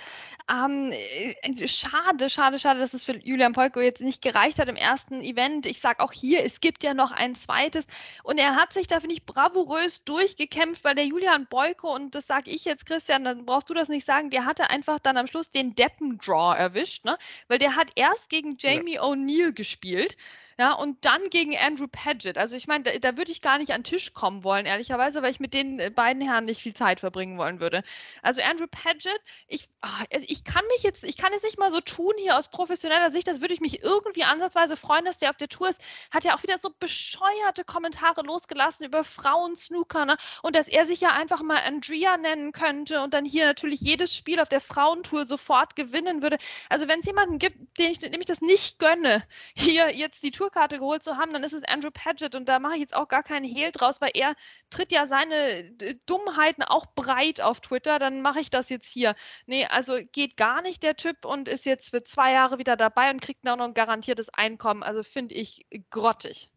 Ähm, 0.51 0.91
äh, 0.91 1.67
schade, 1.67 2.31
schade, 2.31 2.57
schade, 2.57 2.79
dass 2.79 2.95
es 2.95 3.05
für 3.05 3.15
Julian 3.15 3.53
Boyko 3.53 3.79
jetzt 3.79 4.01
nicht 4.01 4.23
gereicht 4.23 4.57
hat 4.57 4.69
im 4.69 4.75
ersten 4.75 5.21
Event. 5.21 5.67
Ich 5.67 5.81
sage 5.81 5.99
auch 5.99 6.13
hier, 6.13 6.43
es 6.43 6.61
gibt 6.61 6.81
ja 6.83 6.95
noch 6.95 7.11
ein 7.11 7.35
zweites. 7.35 7.85
Und 8.23 8.39
er 8.39 8.55
hat 8.55 8.73
sich 8.73 8.87
da, 8.87 8.99
finde 8.99 9.13
ich, 9.13 9.23
bravourös 9.27 10.03
durchgekämpft, 10.05 10.83
weil 10.83 10.95
der 10.95 11.05
Julian 11.05 11.45
Boyko, 11.45 11.93
und 11.93 12.15
das 12.15 12.25
sage 12.25 12.49
ich 12.49 12.65
jetzt, 12.65 12.87
Christian, 12.87 13.23
dann 13.23 13.45
brauchst 13.45 13.69
du 13.69 13.75
das 13.75 13.87
nicht 13.87 14.03
sagen, 14.05 14.31
der 14.31 14.45
hatte 14.45 14.71
einfach 14.71 14.97
dann 14.97 15.15
am 15.15 15.27
Schluss 15.27 15.51
den 15.51 15.75
Deppen-Draw 15.75 16.57
erwischt, 16.57 17.05
ne? 17.05 17.19
Weil 17.47 17.59
der 17.59 17.75
hat 17.75 17.91
erst 17.93 18.31
gegen 18.31 18.57
Jamie 18.57 18.95
ja. 18.95 19.03
O'Neill 19.03 19.51
gespielt. 19.51 20.17
Ja, 20.59 20.73
und 20.73 21.05
dann 21.05 21.29
gegen 21.29 21.55
Andrew 21.55 21.87
Paget. 21.87 22.37
Also 22.37 22.57
ich 22.57 22.67
meine, 22.67 22.83
da, 22.83 22.91
da 22.99 23.15
würde 23.15 23.31
ich 23.31 23.39
gar 23.41 23.57
nicht 23.59 23.71
an 23.71 23.79
den 23.79 23.85
Tisch 23.85 24.13
kommen 24.13 24.43
wollen, 24.43 24.65
ehrlicherweise, 24.65 25.21
weil 25.21 25.31
ich 25.31 25.39
mit 25.39 25.53
den 25.53 25.79
äh, 25.79 25.89
beiden 25.89 26.21
Herren 26.21 26.43
nicht 26.43 26.61
viel 26.61 26.73
Zeit 26.73 26.99
verbringen 26.99 27.37
wollen 27.37 27.61
würde. 27.61 27.81
Also 28.23 28.41
Andrew 28.41 28.67
Paget, 28.69 29.21
ich, 29.47 29.69
ach, 29.79 30.03
ich 30.09 30.43
kann 30.43 30.65
mich 30.67 30.83
jetzt, 30.83 31.05
ich 31.05 31.15
kann 31.15 31.31
es 31.31 31.43
nicht 31.43 31.57
mal 31.59 31.71
so 31.71 31.79
tun 31.79 32.13
hier 32.17 32.37
aus 32.37 32.49
professioneller 32.49 33.09
Sicht, 33.09 33.29
das 33.29 33.39
würde 33.39 33.53
ich 33.53 33.61
mich 33.61 33.83
irgendwie 33.83 34.25
ansatzweise 34.25 34.75
freuen, 34.75 35.05
dass 35.05 35.17
der 35.17 35.29
auf 35.29 35.37
der 35.37 35.47
Tour 35.47 35.69
ist. 35.69 35.79
Hat 36.11 36.25
ja 36.25 36.35
auch 36.35 36.43
wieder 36.43 36.57
so 36.57 36.71
bescheuerte 36.77 37.63
Kommentare 37.63 38.23
losgelassen 38.23 38.85
über 38.85 39.05
Frauen-Snooker, 39.05 40.03
ne? 40.03 40.17
Und 40.43 40.57
dass 40.57 40.67
er 40.67 40.85
sich 40.85 40.99
ja 40.99 41.13
einfach 41.13 41.41
mal 41.41 41.61
Andrea 41.65 42.17
nennen 42.17 42.51
könnte 42.51 43.01
und 43.01 43.13
dann 43.13 43.23
hier 43.23 43.45
natürlich 43.45 43.79
jedes 43.79 44.13
Spiel 44.13 44.41
auf 44.41 44.49
der 44.49 44.59
Frauentour 44.59 45.25
sofort 45.25 45.77
gewinnen 45.77 46.21
würde. 46.21 46.37
Also 46.67 46.89
wenn 46.89 46.99
es 46.99 47.05
jemanden 47.05 47.39
gibt, 47.39 47.55
den 47.77 47.91
ich, 47.91 47.99
dem 47.99 48.19
ich 48.19 48.25
das 48.25 48.41
nicht 48.41 48.77
gönne, 48.77 49.23
hier 49.55 49.95
jetzt 49.95 50.21
die 50.21 50.31
Tour 50.31 50.48
Tourkarte 50.49 50.79
geholt 50.79 51.03
zu 51.03 51.17
haben, 51.17 51.31
dann 51.31 51.43
ist 51.43 51.53
es 51.53 51.63
Andrew 51.63 51.91
Paget 51.91 52.33
und 52.33 52.49
da 52.49 52.59
mache 52.59 52.73
ich 52.73 52.81
jetzt 52.81 52.95
auch 52.95 53.07
gar 53.07 53.23
keinen 53.23 53.45
Hehl 53.45 53.71
draus, 53.71 54.01
weil 54.01 54.11
er 54.15 54.35
tritt 54.69 54.91
ja 54.91 55.05
seine 55.05 55.35
äh, 55.35 55.95
Dummheiten 56.05 56.63
auch 56.63 56.87
breit 56.95 57.41
auf 57.41 57.61
Twitter, 57.61 57.99
dann 57.99 58.21
mache 58.21 58.39
ich 58.39 58.49
das 58.49 58.69
jetzt 58.69 58.87
hier. 58.87 59.15
Nee, 59.45 59.65
also 59.65 59.99
geht 60.11 60.37
gar 60.37 60.61
nicht 60.61 60.81
der 60.83 60.95
Typ 60.95 61.25
und 61.25 61.47
ist 61.47 61.65
jetzt 61.65 61.91
für 61.91 62.03
zwei 62.03 62.33
Jahre 62.33 62.57
wieder 62.57 62.75
dabei 62.75 63.11
und 63.11 63.21
kriegt 63.21 63.47
auch 63.47 63.57
noch 63.57 63.65
ein 63.65 63.73
garantiertes 63.73 64.29
Einkommen. 64.29 64.83
Also 64.83 65.03
finde 65.03 65.35
ich 65.35 65.65
grottig. 65.91 66.49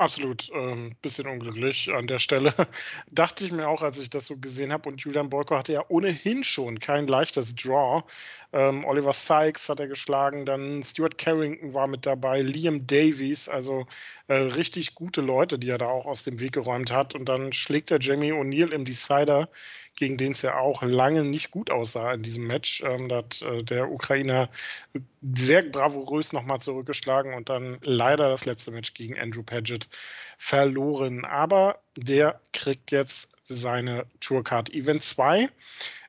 Absolut, 0.00 0.48
ähm, 0.54 0.94
bisschen 1.02 1.26
unglücklich 1.26 1.90
an 1.92 2.06
der 2.06 2.20
Stelle. 2.20 2.54
Dachte 3.10 3.44
ich 3.44 3.50
mir 3.50 3.66
auch, 3.68 3.82
als 3.82 3.98
ich 3.98 4.08
das 4.08 4.26
so 4.26 4.36
gesehen 4.36 4.72
habe. 4.72 4.88
Und 4.88 5.00
Julian 5.00 5.28
Boyko 5.28 5.56
hatte 5.56 5.72
ja 5.72 5.84
ohnehin 5.88 6.44
schon 6.44 6.78
kein 6.78 7.08
leichtes 7.08 7.56
Draw. 7.56 8.04
Ähm, 8.52 8.84
Oliver 8.84 9.12
Sykes 9.12 9.68
hat 9.68 9.80
er 9.80 9.88
geschlagen, 9.88 10.46
dann 10.46 10.82
Stuart 10.84 11.18
Carrington 11.18 11.74
war 11.74 11.86
mit 11.88 12.06
dabei, 12.06 12.40
Liam 12.42 12.86
Davies, 12.86 13.48
also 13.48 13.86
äh, 14.28 14.34
richtig 14.36 14.94
gute 14.94 15.20
Leute, 15.20 15.58
die 15.58 15.68
er 15.68 15.78
da 15.78 15.88
auch 15.88 16.06
aus 16.06 16.22
dem 16.22 16.38
Weg 16.40 16.52
geräumt 16.52 16.92
hat. 16.92 17.14
Und 17.16 17.28
dann 17.28 17.52
schlägt 17.52 17.90
er 17.90 17.98
Jamie 18.00 18.32
O'Neill 18.32 18.70
im 18.70 18.84
Decider, 18.84 19.50
gegen 19.96 20.16
den 20.16 20.30
es 20.32 20.42
ja 20.42 20.58
auch 20.58 20.82
lange 20.82 21.24
nicht 21.24 21.50
gut 21.50 21.70
aussah 21.72 22.12
in 22.14 22.22
diesem 22.22 22.46
Match. 22.46 22.82
Ähm, 22.84 23.08
da 23.08 23.16
hat 23.16 23.42
äh, 23.42 23.64
der 23.64 23.90
Ukrainer 23.90 24.48
sehr 25.34 25.62
bravourös 25.62 26.32
nochmal 26.32 26.60
zurückgeschlagen 26.60 27.34
und 27.34 27.48
dann 27.48 27.78
leider 27.82 28.28
das 28.28 28.46
letzte 28.46 28.70
Match 28.70 28.94
gegen 28.94 29.18
Andrew 29.18 29.42
Paget 29.42 29.87
verloren. 30.36 31.24
Aber 31.24 31.80
der 31.96 32.40
kriegt 32.52 32.90
jetzt 32.90 33.32
seine 33.44 34.06
Tourcard 34.20 34.70
Event 34.70 35.02
2 35.02 35.48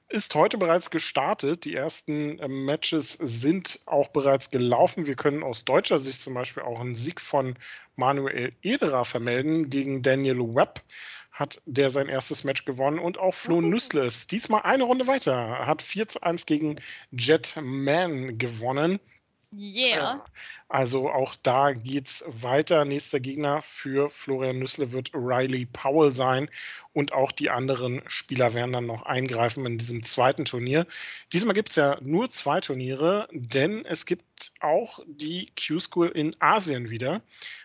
ist 0.09 0.33
heute 0.33 0.57
bereits 0.57 0.89
gestartet. 0.89 1.65
Die 1.65 1.75
ersten 1.75 2.39
äh, 2.39 2.47
Matches 2.47 3.13
sind 3.13 3.79
auch 3.85 4.09
bereits 4.09 4.49
gelaufen. 4.49 5.05
Wir 5.05 5.15
können 5.15 5.43
aus 5.43 5.65
deutscher 5.65 5.99
Sicht 5.99 6.19
zum 6.19 6.33
Beispiel 6.33 6.63
auch 6.63 6.79
einen 6.79 6.95
Sieg 6.95 7.21
von 7.21 7.55
Manuel 7.95 8.53
Ederer 8.63 9.05
vermelden 9.05 9.69
gegen 9.69 10.01
Daniel 10.01 10.39
Webb. 10.55 10.81
hat 11.31 11.61
der 11.65 11.89
sein 11.89 12.09
erstes 12.09 12.43
Match 12.43 12.65
gewonnen 12.65 12.99
und 12.99 13.17
auch 13.17 13.33
Flo 13.33 13.61
Nüssle 13.61 14.05
ist 14.05 14.31
diesmal 14.31 14.63
eine 14.63 14.83
Runde 14.83 15.07
weiter, 15.07 15.65
hat 15.65 15.81
4 15.81 16.07
zu 16.07 16.23
1 16.23 16.45
gegen 16.45 16.81
Jetman 17.11 18.37
gewonnen. 18.37 18.99
Yeah. 19.51 20.23
Also 20.67 21.09
auch 21.09 21.35
da 21.41 21.71
geht's 21.71 22.23
weiter. 22.27 22.85
Nächster 22.85 23.19
Gegner 23.19 23.63
für 23.63 24.11
Florian 24.11 24.59
Nüssle 24.59 24.91
wird 24.91 25.11
Riley 25.15 25.65
Powell 25.65 26.11
sein 26.11 26.49
und 26.93 27.13
auch 27.13 27.31
die 27.31 27.49
anderen 27.49 28.03
Spieler 28.07 28.53
werden 28.53 28.73
dann 28.73 28.85
noch 28.85 29.03
eingreifen 29.03 29.65
in 29.65 29.79
diesem 29.79 30.03
zweiten 30.03 30.45
Turnier. 30.45 30.85
Diesmal 31.33 31.55
gibt's 31.55 31.75
ja 31.75 31.97
nur 32.01 32.29
zwei 32.29 32.61
Turniere, 32.61 33.27
denn 33.31 33.83
es 33.85 34.05
gibt 34.05 34.51
auch 34.59 34.99
die 35.07 35.51
Q-School 35.55 36.09
in 36.09 36.35
Asien 36.39 36.91
wieder. 36.91 37.21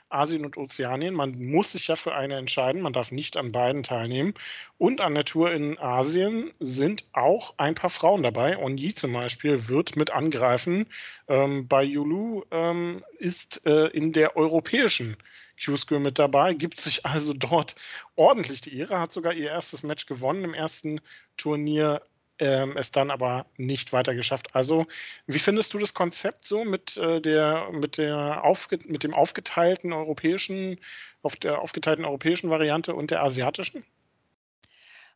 Asien 0.09 0.45
und 0.45 0.57
Ozeanien. 0.57 1.15
Man 1.15 1.43
muss 1.43 1.73
sich 1.73 1.89
ja 1.89 1.97
für 1.97 2.15
eine 2.15 2.37
entscheiden. 2.37 2.83
Man 2.83 2.93
darf 2.93 3.13
nicht 3.13 3.37
an 3.37 3.53
beiden 3.53 3.83
teilnehmen. 3.83 4.35
Und 4.79 5.01
an 5.01 5.15
der 5.15 5.25
Tour 5.25 5.53
in 5.53 5.79
Asien 5.79 6.53
sind 6.61 7.05
auch 7.13 7.55
ein 7.59 7.75
paar 7.75 7.91
Frauen 7.91 8.23
dabei. 8.23 8.59
Onyi 8.59 8.95
zum 8.95 9.13
Beispiel 9.13 9.69
wird 9.69 9.97
mit 9.97 10.11
angreifen. 10.11 10.87
Ähm, 11.29 11.69
bei 11.69 11.83
Yulu 11.83 12.43
ähm, 12.51 13.05
ist 13.19 13.67
äh, 13.67 13.87
in 13.89 14.13
der 14.13 14.37
europäischen 14.37 15.17
Q-School 15.63 16.01
mit 16.01 16.19
dabei, 16.19 16.55
gibt 16.55 16.81
sich 16.81 17.07
also 17.07 17.33
dort 17.33 17.77
ordentlich 18.17 18.61
die 18.61 18.77
Ehre, 18.77 18.99
hat 18.99 19.13
sogar 19.13 19.33
ihr 19.33 19.51
erstes 19.51 19.83
Match 19.83 20.07
gewonnen 20.07 20.45
im 20.45 20.55
ersten 20.55 21.01
Turnier 21.37 22.03
ähm, 22.38 22.76
es 22.76 22.91
dann 22.91 23.11
aber 23.11 23.47
nicht 23.57 23.93
weiter 23.93 24.14
geschafft. 24.14 24.55
Also, 24.55 24.87
wie 25.26 25.38
findest 25.38 25.75
du 25.75 25.79
das 25.79 25.95
Konzept 25.95 26.47
so 26.47 26.64
mit 26.64 26.97
äh, 26.97 27.21
der, 27.21 27.71
mit 27.73 27.99
der 27.99 28.45
aufge 28.45 28.79
mit 28.87 29.05
dem 29.05 29.14
aufgeteilten 29.14 29.93
europäischen, 29.93 30.81
auf 31.23 31.37
der 31.37 31.61
aufgeteilten 31.61 32.05
europäischen 32.05 32.50
Variante 32.50 32.95
und 32.95 33.11
der 33.11 33.23
asiatischen? 33.23 33.85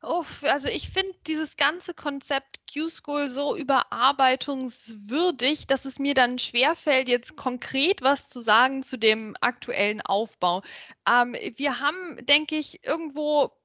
Oh, 0.00 0.24
also 0.42 0.68
ich 0.68 0.90
finde 0.90 1.12
dieses 1.26 1.56
ganze 1.56 1.92
Konzept 1.92 2.60
Q-School 2.72 3.30
so 3.30 3.56
überarbeitungswürdig, 3.56 5.66
dass 5.66 5.84
es 5.84 5.98
mir 5.98 6.14
dann 6.14 6.38
schwerfällt, 6.38 7.08
jetzt 7.08 7.34
konkret 7.34 8.00
was 8.00 8.28
zu 8.28 8.40
sagen 8.40 8.84
zu 8.84 8.96
dem 8.96 9.34
aktuellen 9.40 10.00
Aufbau. 10.00 10.62
Ähm, 11.08 11.34
wir 11.56 11.80
haben, 11.80 12.24
denke 12.26 12.54
ich, 12.54 12.84
irgendwo 12.84 13.57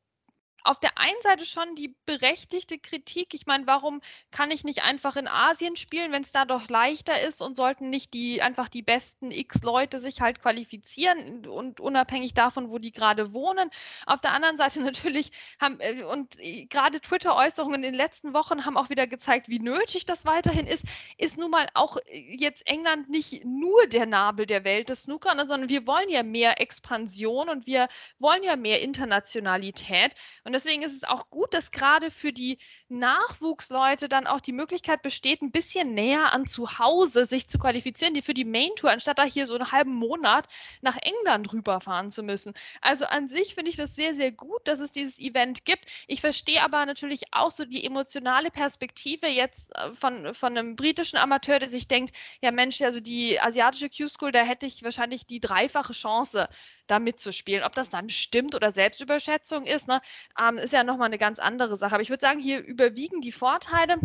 auf 0.63 0.79
der 0.79 0.98
einen 0.98 1.22
Seite 1.22 1.46
schon 1.46 1.75
die 1.75 1.96
berechtigte 2.05 2.77
Kritik. 2.77 3.34
Ich 3.34 3.46
meine, 3.46 3.67
warum 3.67 4.01
kann 4.32 4.50
ich 4.51 4.63
nicht 4.63 4.84
einfach 4.84 5.15
in 5.17 5.27
Asien 5.27 5.75
spielen, 5.75 6.12
wenn 6.12 6.24
es 6.24 6.32
da 6.32 6.46
doch 6.46 6.70
leichter 6.70 7.20
ist 7.22 7.41
und 7.41 7.55
sollten 7.55 7.89
nicht 7.89 8.13
die 8.13 8.41
einfach 8.41 8.70
die 8.70 8.82
besten 8.82 9.32
X 9.32 9.62
Leute 9.63 10.00
sich 10.00 10.22
halt 10.22 10.41
qualifizieren 10.41 11.46
und 11.48 11.79
unabhängig 11.79 12.34
davon, 12.34 12.72
wo 12.72 12.77
die 12.77 12.91
gerade 12.91 13.34
wohnen. 13.34 13.70
Auf 14.05 14.22
der 14.22 14.32
anderen 14.32 14.58
Seite 14.58 14.82
natürlich 14.84 15.32
haben 15.60 15.79
äh, 15.79 16.03
und 16.03 16.39
äh, 16.39 16.65
gerade 16.65 17.01
Twitter-Äußerungen 17.01 17.75
in 17.75 17.82
den 17.82 17.93
letzten 17.93 18.34
Wochen 18.34 18.65
haben 18.65 18.77
auch 18.77 18.89
wieder 18.89 19.05
gezeigt, 19.05 19.50
wie 19.50 19.60
nötig 19.60 20.05
das 20.05 20.25
weiterhin 20.25 20.67
ist. 20.67 20.86
Ist 21.17 21.38
nun 21.38 21.51
mal 21.51 21.67
auch 21.74 21.98
äh, 22.05 22.36
jetzt 22.38 22.65
England 22.67 23.10
nicht 23.10 23.43
nur 23.43 23.86
der 23.88 24.05
Nabel 24.05 24.46
der 24.46 24.63
Welt 24.63 24.89
des 24.89 25.03
Snooker, 25.03 25.34
sondern 25.46 25.70
wir 25.70 25.86
wollen 25.86 26.10
ja 26.10 26.24
mehr 26.24 26.62
Expansion 26.62 27.50
und 27.50 27.65
wir 27.65 27.89
wollen 28.20 28.43
ja 28.43 28.55
mehr 28.55 28.82
Internationalität. 28.82 30.15
Und 30.46 30.52
und 30.53 30.57
deswegen 30.57 30.83
ist 30.83 30.95
es 30.95 31.03
auch 31.03 31.31
gut, 31.31 31.51
dass 31.55 31.72
gerade 31.72 32.12
für 32.12 32.31
die 32.31 32.60
Nachwuchsleute 32.88 34.07
dann 34.07 34.27
auch 34.27 34.39
die 34.39 34.51
Möglichkeit 34.51 35.01
besteht, 35.01 35.41
ein 35.41 35.50
bisschen 35.50 35.95
näher 35.95 36.31
an 36.31 36.45
zu 36.45 36.77
Hause 36.77 37.25
sich 37.25 37.48
zu 37.48 37.57
qualifizieren, 37.57 38.13
die 38.13 38.22
für 38.22 38.36
die 38.36 38.45
Main 38.45 38.69
Tour, 38.75 38.91
anstatt 38.91 39.17
da 39.17 39.24
hier 39.24 39.48
so 39.48 39.55
einen 39.55 39.72
halben 39.72 39.95
Monat 39.95 40.48
nach 40.81 40.95
England 40.98 41.51
rüberfahren 41.51 42.12
zu 42.12 42.22
müssen. 42.22 42.53
Also 42.81 43.05
an 43.05 43.29
sich 43.29 43.55
finde 43.55 43.72
ich 43.72 43.77
das 43.77 43.95
sehr, 43.95 44.13
sehr 44.13 44.31
gut, 44.31 44.67
dass 44.67 44.79
es 44.79 44.91
dieses 44.91 45.17
Event 45.17 45.65
gibt. 45.65 45.86
Ich 46.05 46.22
verstehe 46.22 46.62
aber 46.62 46.86
natürlich 46.86 47.24
auch 47.31 47.50
so 47.50 47.65
die 47.65 47.83
emotionale 47.83 48.51
Perspektive 48.51 49.25
jetzt 49.25 49.75
äh, 49.75 49.95
von, 49.95 50.36
von 50.36 50.55
einem 50.55 50.75
britischen 50.75 51.17
Amateur, 51.17 51.57
der 51.57 51.69
sich 51.69 51.88
denkt, 51.88 52.15
ja 52.43 52.51
Mensch, 52.51 52.79
also 52.83 53.00
die 53.00 53.39
asiatische 53.39 53.89
Q-School, 53.89 54.31
da 54.31 54.43
hätte 54.43 54.67
ich 54.67 54.83
wahrscheinlich 54.83 55.25
die 55.25 55.39
dreifache 55.39 55.94
Chance, 55.94 56.48
da 56.87 57.00
mitzuspielen. 57.00 57.63
Ob 57.63 57.74
das 57.74 57.89
dann 57.89 58.09
stimmt 58.09 58.55
oder 58.55 58.72
Selbstüberschätzung 58.72 59.65
ist, 59.65 59.87
ne, 59.87 60.01
ähm, 60.39 60.57
ist 60.57 60.74
ja 60.74 60.83
nochmal 60.83 61.07
eine 61.07 61.17
ganz 61.17 61.39
andere 61.39 61.77
Sache. 61.77 61.96
Aber 61.96 62.01
ich 62.01 62.09
würde 62.09 62.22
sagen, 62.22 62.39
hier 62.39 62.63
überwiegen 62.63 63.22
die 63.22 63.31
Vorteile. 63.31 63.98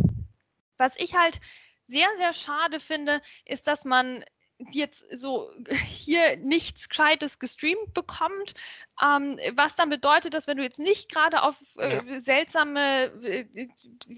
Was 0.76 0.94
ich 0.96 1.14
halt 1.14 1.40
sehr, 1.86 2.08
sehr 2.16 2.32
schade 2.32 2.80
finde, 2.80 3.20
ist, 3.44 3.66
dass 3.66 3.84
man 3.84 4.24
jetzt 4.70 5.04
so 5.16 5.50
hier 5.86 6.36
nichts 6.36 6.88
Gescheites 6.88 7.38
gestreamt 7.38 7.94
bekommt, 7.94 8.54
ähm, 9.02 9.38
was 9.54 9.76
dann 9.76 9.90
bedeutet, 9.90 10.34
dass 10.34 10.46
wenn 10.46 10.56
du 10.56 10.62
jetzt 10.62 10.78
nicht 10.78 11.12
gerade 11.12 11.42
auf 11.42 11.56
äh, 11.78 11.96
ja. 11.96 12.20
seltsame 12.20 13.04
äh, 13.22 13.68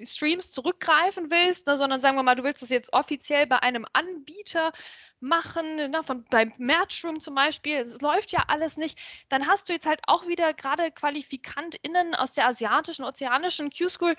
Streams 0.05 0.53
zurückgreifen 0.53 1.31
willst, 1.31 1.67
ne, 1.67 1.77
sondern 1.77 2.01
sagen 2.01 2.17
wir 2.17 2.23
mal, 2.23 2.37
du 2.37 2.45
willst 2.45 2.63
das 2.63 2.71
jetzt 2.71 2.93
offiziell 2.93 3.47
bei 3.47 3.59
einem 3.59 3.85
Anbieter 3.93 4.73
machen, 5.21 5.77
ne, 5.77 6.03
von 6.03 6.25
beim 6.25 6.53
Matchroom 6.57 7.21
zum 7.21 7.35
Beispiel, 7.35 7.77
es 7.77 8.01
läuft 8.01 8.33
ja 8.33 8.45
alles 8.49 8.79
nicht, 8.79 8.99
dann 9.29 9.47
hast 9.47 9.69
du 9.69 9.75
jetzt 9.75 9.87
halt 9.87 10.01
auch 10.07 10.27
wieder 10.27 10.55
gerade 10.55 10.91
QualifikantInnen 10.91 12.15
aus 12.15 12.33
der 12.33 12.47
asiatischen, 12.47 13.05
ozeanischen 13.05 13.71
Q-School, 13.71 14.17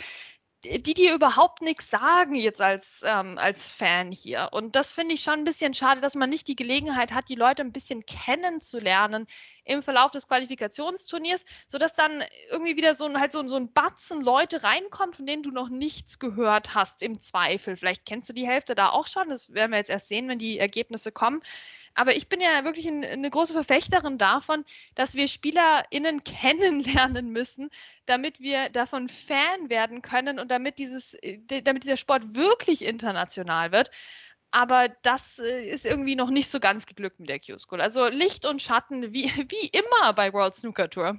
die 0.63 0.93
dir 0.93 1.15
überhaupt 1.15 1.61
nichts 1.61 1.89
sagen 1.89 2.35
jetzt 2.35 2.61
als, 2.61 3.01
ähm, 3.03 3.37
als 3.37 3.67
Fan 3.67 4.11
hier. 4.11 4.49
Und 4.51 4.75
das 4.75 4.91
finde 4.91 5.15
ich 5.15 5.23
schon 5.23 5.39
ein 5.39 5.43
bisschen 5.43 5.73
schade, 5.73 6.01
dass 6.01 6.13
man 6.13 6.29
nicht 6.29 6.47
die 6.47 6.55
Gelegenheit 6.55 7.13
hat, 7.13 7.29
die 7.29 7.35
Leute 7.35 7.63
ein 7.63 7.71
bisschen 7.71 8.05
kennenzulernen 8.05 9.25
im 9.63 9.81
Verlauf 9.81 10.11
des 10.11 10.27
Qualifikationsturniers, 10.27 11.45
sodass 11.67 11.95
dann 11.95 12.23
irgendwie 12.51 12.77
wieder 12.77 12.93
so 12.95 13.05
ein, 13.05 13.19
halt 13.19 13.31
so, 13.31 13.47
so 13.47 13.55
ein 13.55 13.73
Batzen 13.73 14.21
Leute 14.21 14.63
reinkommt, 14.63 15.15
von 15.15 15.25
denen 15.25 15.43
du 15.43 15.51
noch 15.51 15.69
nichts 15.69 16.19
gehört 16.19 16.75
hast 16.75 17.01
im 17.01 17.19
Zweifel. 17.19 17.75
Vielleicht 17.75 18.05
kennst 18.05 18.29
du 18.29 18.33
die 18.33 18.47
Hälfte 18.47 18.75
da 18.75 18.89
auch 18.89 19.07
schon, 19.07 19.29
das 19.29 19.53
werden 19.53 19.71
wir 19.71 19.77
jetzt 19.77 19.89
erst 19.89 20.09
sehen, 20.09 20.27
wenn 20.27 20.39
die 20.39 20.59
Ergebnisse 20.59 21.11
kommen. 21.11 21.41
Aber 21.93 22.15
ich 22.15 22.27
bin 22.29 22.41
ja 22.41 22.63
wirklich 22.63 22.87
ein, 22.87 23.03
eine 23.03 23.29
große 23.29 23.53
Verfechterin 23.53 24.17
davon, 24.17 24.65
dass 24.95 25.15
wir 25.15 25.27
SpielerInnen 25.27 26.23
kennenlernen 26.25 27.31
müssen, 27.31 27.69
damit 28.05 28.39
wir 28.39 28.69
davon 28.69 29.09
Fan 29.09 29.69
werden 29.69 30.01
können 30.01 30.39
und 30.39 30.49
damit 30.49 30.77
dieses, 30.77 31.13
äh, 31.15 31.39
damit 31.63 31.83
dieser 31.83 31.97
Sport 31.97 32.35
wirklich 32.35 32.85
international 32.85 33.71
wird. 33.71 33.91
Aber 34.51 34.89
das 35.01 35.39
äh, 35.39 35.65
ist 35.65 35.85
irgendwie 35.85 36.15
noch 36.15 36.29
nicht 36.29 36.49
so 36.49 36.59
ganz 36.59 36.85
geglückt 36.85 37.19
mit 37.19 37.29
der 37.29 37.39
Q-School. 37.39 37.81
Also 37.81 38.07
Licht 38.07 38.45
und 38.45 38.61
Schatten, 38.61 39.13
wie, 39.13 39.25
wie 39.49 39.67
immer 39.67 40.13
bei 40.13 40.33
World 40.33 40.55
Snooker 40.55 40.89
Tour. 40.89 41.17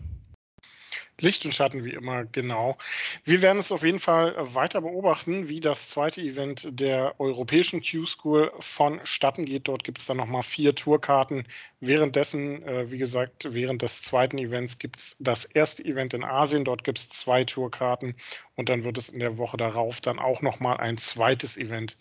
Licht 1.23 1.45
und 1.45 1.55
Schatten 1.55 1.85
wie 1.85 1.93
immer, 1.93 2.25
genau. 2.25 2.77
Wir 3.25 3.43
werden 3.43 3.59
es 3.59 3.71
auf 3.73 3.85
jeden 3.85 4.01
Fall 4.01 4.35
weiter 4.55 4.81
beobachten, 4.81 5.49
wie 5.49 5.61
das 5.61 5.89
zweite 5.89 6.21
Event 6.21 6.67
der 6.69 7.19
europäischen 7.21 7.81
Q-School 7.81 8.53
vonstatten 8.59 9.45
geht. 9.45 9.69
Dort 9.69 9.85
gibt 9.85 9.99
es 9.99 10.07
dann 10.07 10.17
nochmal 10.17 10.43
vier 10.43 10.75
Tourkarten. 10.75 11.45
Währenddessen, 11.85 12.63
äh, 12.63 12.93
wie 12.93 12.99
gesagt, 12.99 13.55
während 13.55 13.83
des 13.83 14.03
zweiten 14.03 14.39
Events 14.39 14.79
gibt 14.79 14.99
es 14.99 15.17
das 15.19 15.45
erste 15.45 15.85
Event 15.85 16.15
in 16.15 16.23
Asien. 16.23 16.65
Dort 16.65 16.85
gibt 16.85 16.99
es 16.99 17.09
zwei 17.09 17.43
Tourkarten 17.43 18.15
und 18.55 18.69
dann 18.69 18.85
wird 18.85 18.99
es 18.99 19.09
in 19.09 19.19
der 19.19 19.37
Woche 19.37 19.57
darauf 19.57 20.01
dann 20.01 20.21
auch 20.21 20.43
nochmal 20.43 20.77
ein 20.77 20.97
zweites 20.97 21.57
Event 21.57 21.99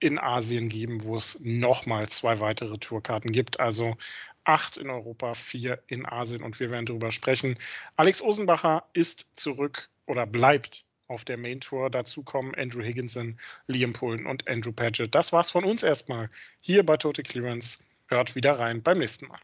in 0.00 0.18
Asien 0.18 0.68
geben, 0.68 1.04
wo 1.04 1.16
es 1.16 1.40
nochmal 1.40 2.10
zwei 2.10 2.40
weitere 2.40 2.76
Tourkarten 2.76 3.32
gibt. 3.32 3.58
Also 3.58 3.96
acht 4.44 4.76
in 4.76 4.90
Europa, 4.90 5.32
vier 5.32 5.82
in 5.86 6.04
Asien 6.04 6.42
und 6.42 6.60
wir 6.60 6.70
werden 6.70 6.84
darüber 6.84 7.10
sprechen. 7.10 7.58
Alex 7.96 8.20
Osenbacher 8.20 8.84
ist 8.92 9.34
zurück 9.34 9.88
oder 10.04 10.26
bleibt 10.26 10.84
auf 11.08 11.24
der 11.24 11.38
Main 11.38 11.62
Tour. 11.62 11.88
Dazu 11.88 12.22
kommen 12.22 12.54
Andrew 12.54 12.82
Higginson, 12.82 13.40
Liam 13.66 13.94
Pullen 13.94 14.26
und 14.26 14.46
Andrew 14.46 14.72
Padgett. 14.72 15.14
Das 15.14 15.32
war's 15.32 15.50
von 15.50 15.64
uns 15.64 15.82
erstmal 15.82 16.28
hier 16.60 16.84
bei 16.84 16.98
Total 16.98 17.24
Clearance. 17.24 17.78
Hört 18.12 18.34
wieder 18.34 18.58
rein 18.58 18.82
beim 18.82 18.98
nächsten 18.98 19.26
Mal. 19.26 19.38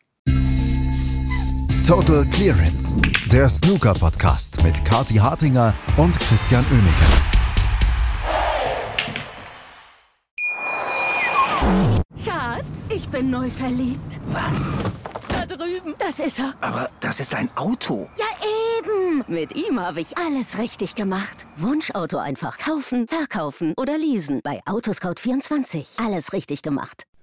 Total 1.86 2.26
Clearance, 2.26 3.00
der 3.32 3.48
Snooker 3.48 3.94
Podcast 3.94 4.62
mit 4.62 4.84
Kati 4.84 5.14
Hartinger 5.14 5.74
und 5.96 6.20
Christian 6.20 6.66
Oemeke. 6.70 7.06
Schatz, 12.22 12.90
ich 12.90 13.08
bin 13.08 13.30
neu 13.30 13.48
verliebt. 13.48 14.20
Was? 14.26 14.70
Da 15.30 15.46
drüben. 15.46 15.94
Das 15.98 16.18
ist 16.20 16.38
er. 16.38 16.52
Aber 16.60 16.90
das 17.00 17.20
ist 17.20 17.34
ein 17.34 17.48
Auto. 17.56 18.10
Ja, 18.18 18.26
eben. 18.78 19.24
Mit 19.28 19.56
ihm 19.56 19.80
habe 19.80 20.02
ich 20.02 20.18
alles 20.18 20.58
richtig 20.58 20.94
gemacht. 20.94 21.46
Wunschauto 21.56 22.18
einfach 22.18 22.58
kaufen, 22.58 23.08
verkaufen 23.08 23.72
oder 23.78 23.96
leasen. 23.96 24.42
Bei 24.44 24.60
Autoscout24. 24.66 26.04
Alles 26.04 26.34
richtig 26.34 26.60
gemacht. 26.60 27.07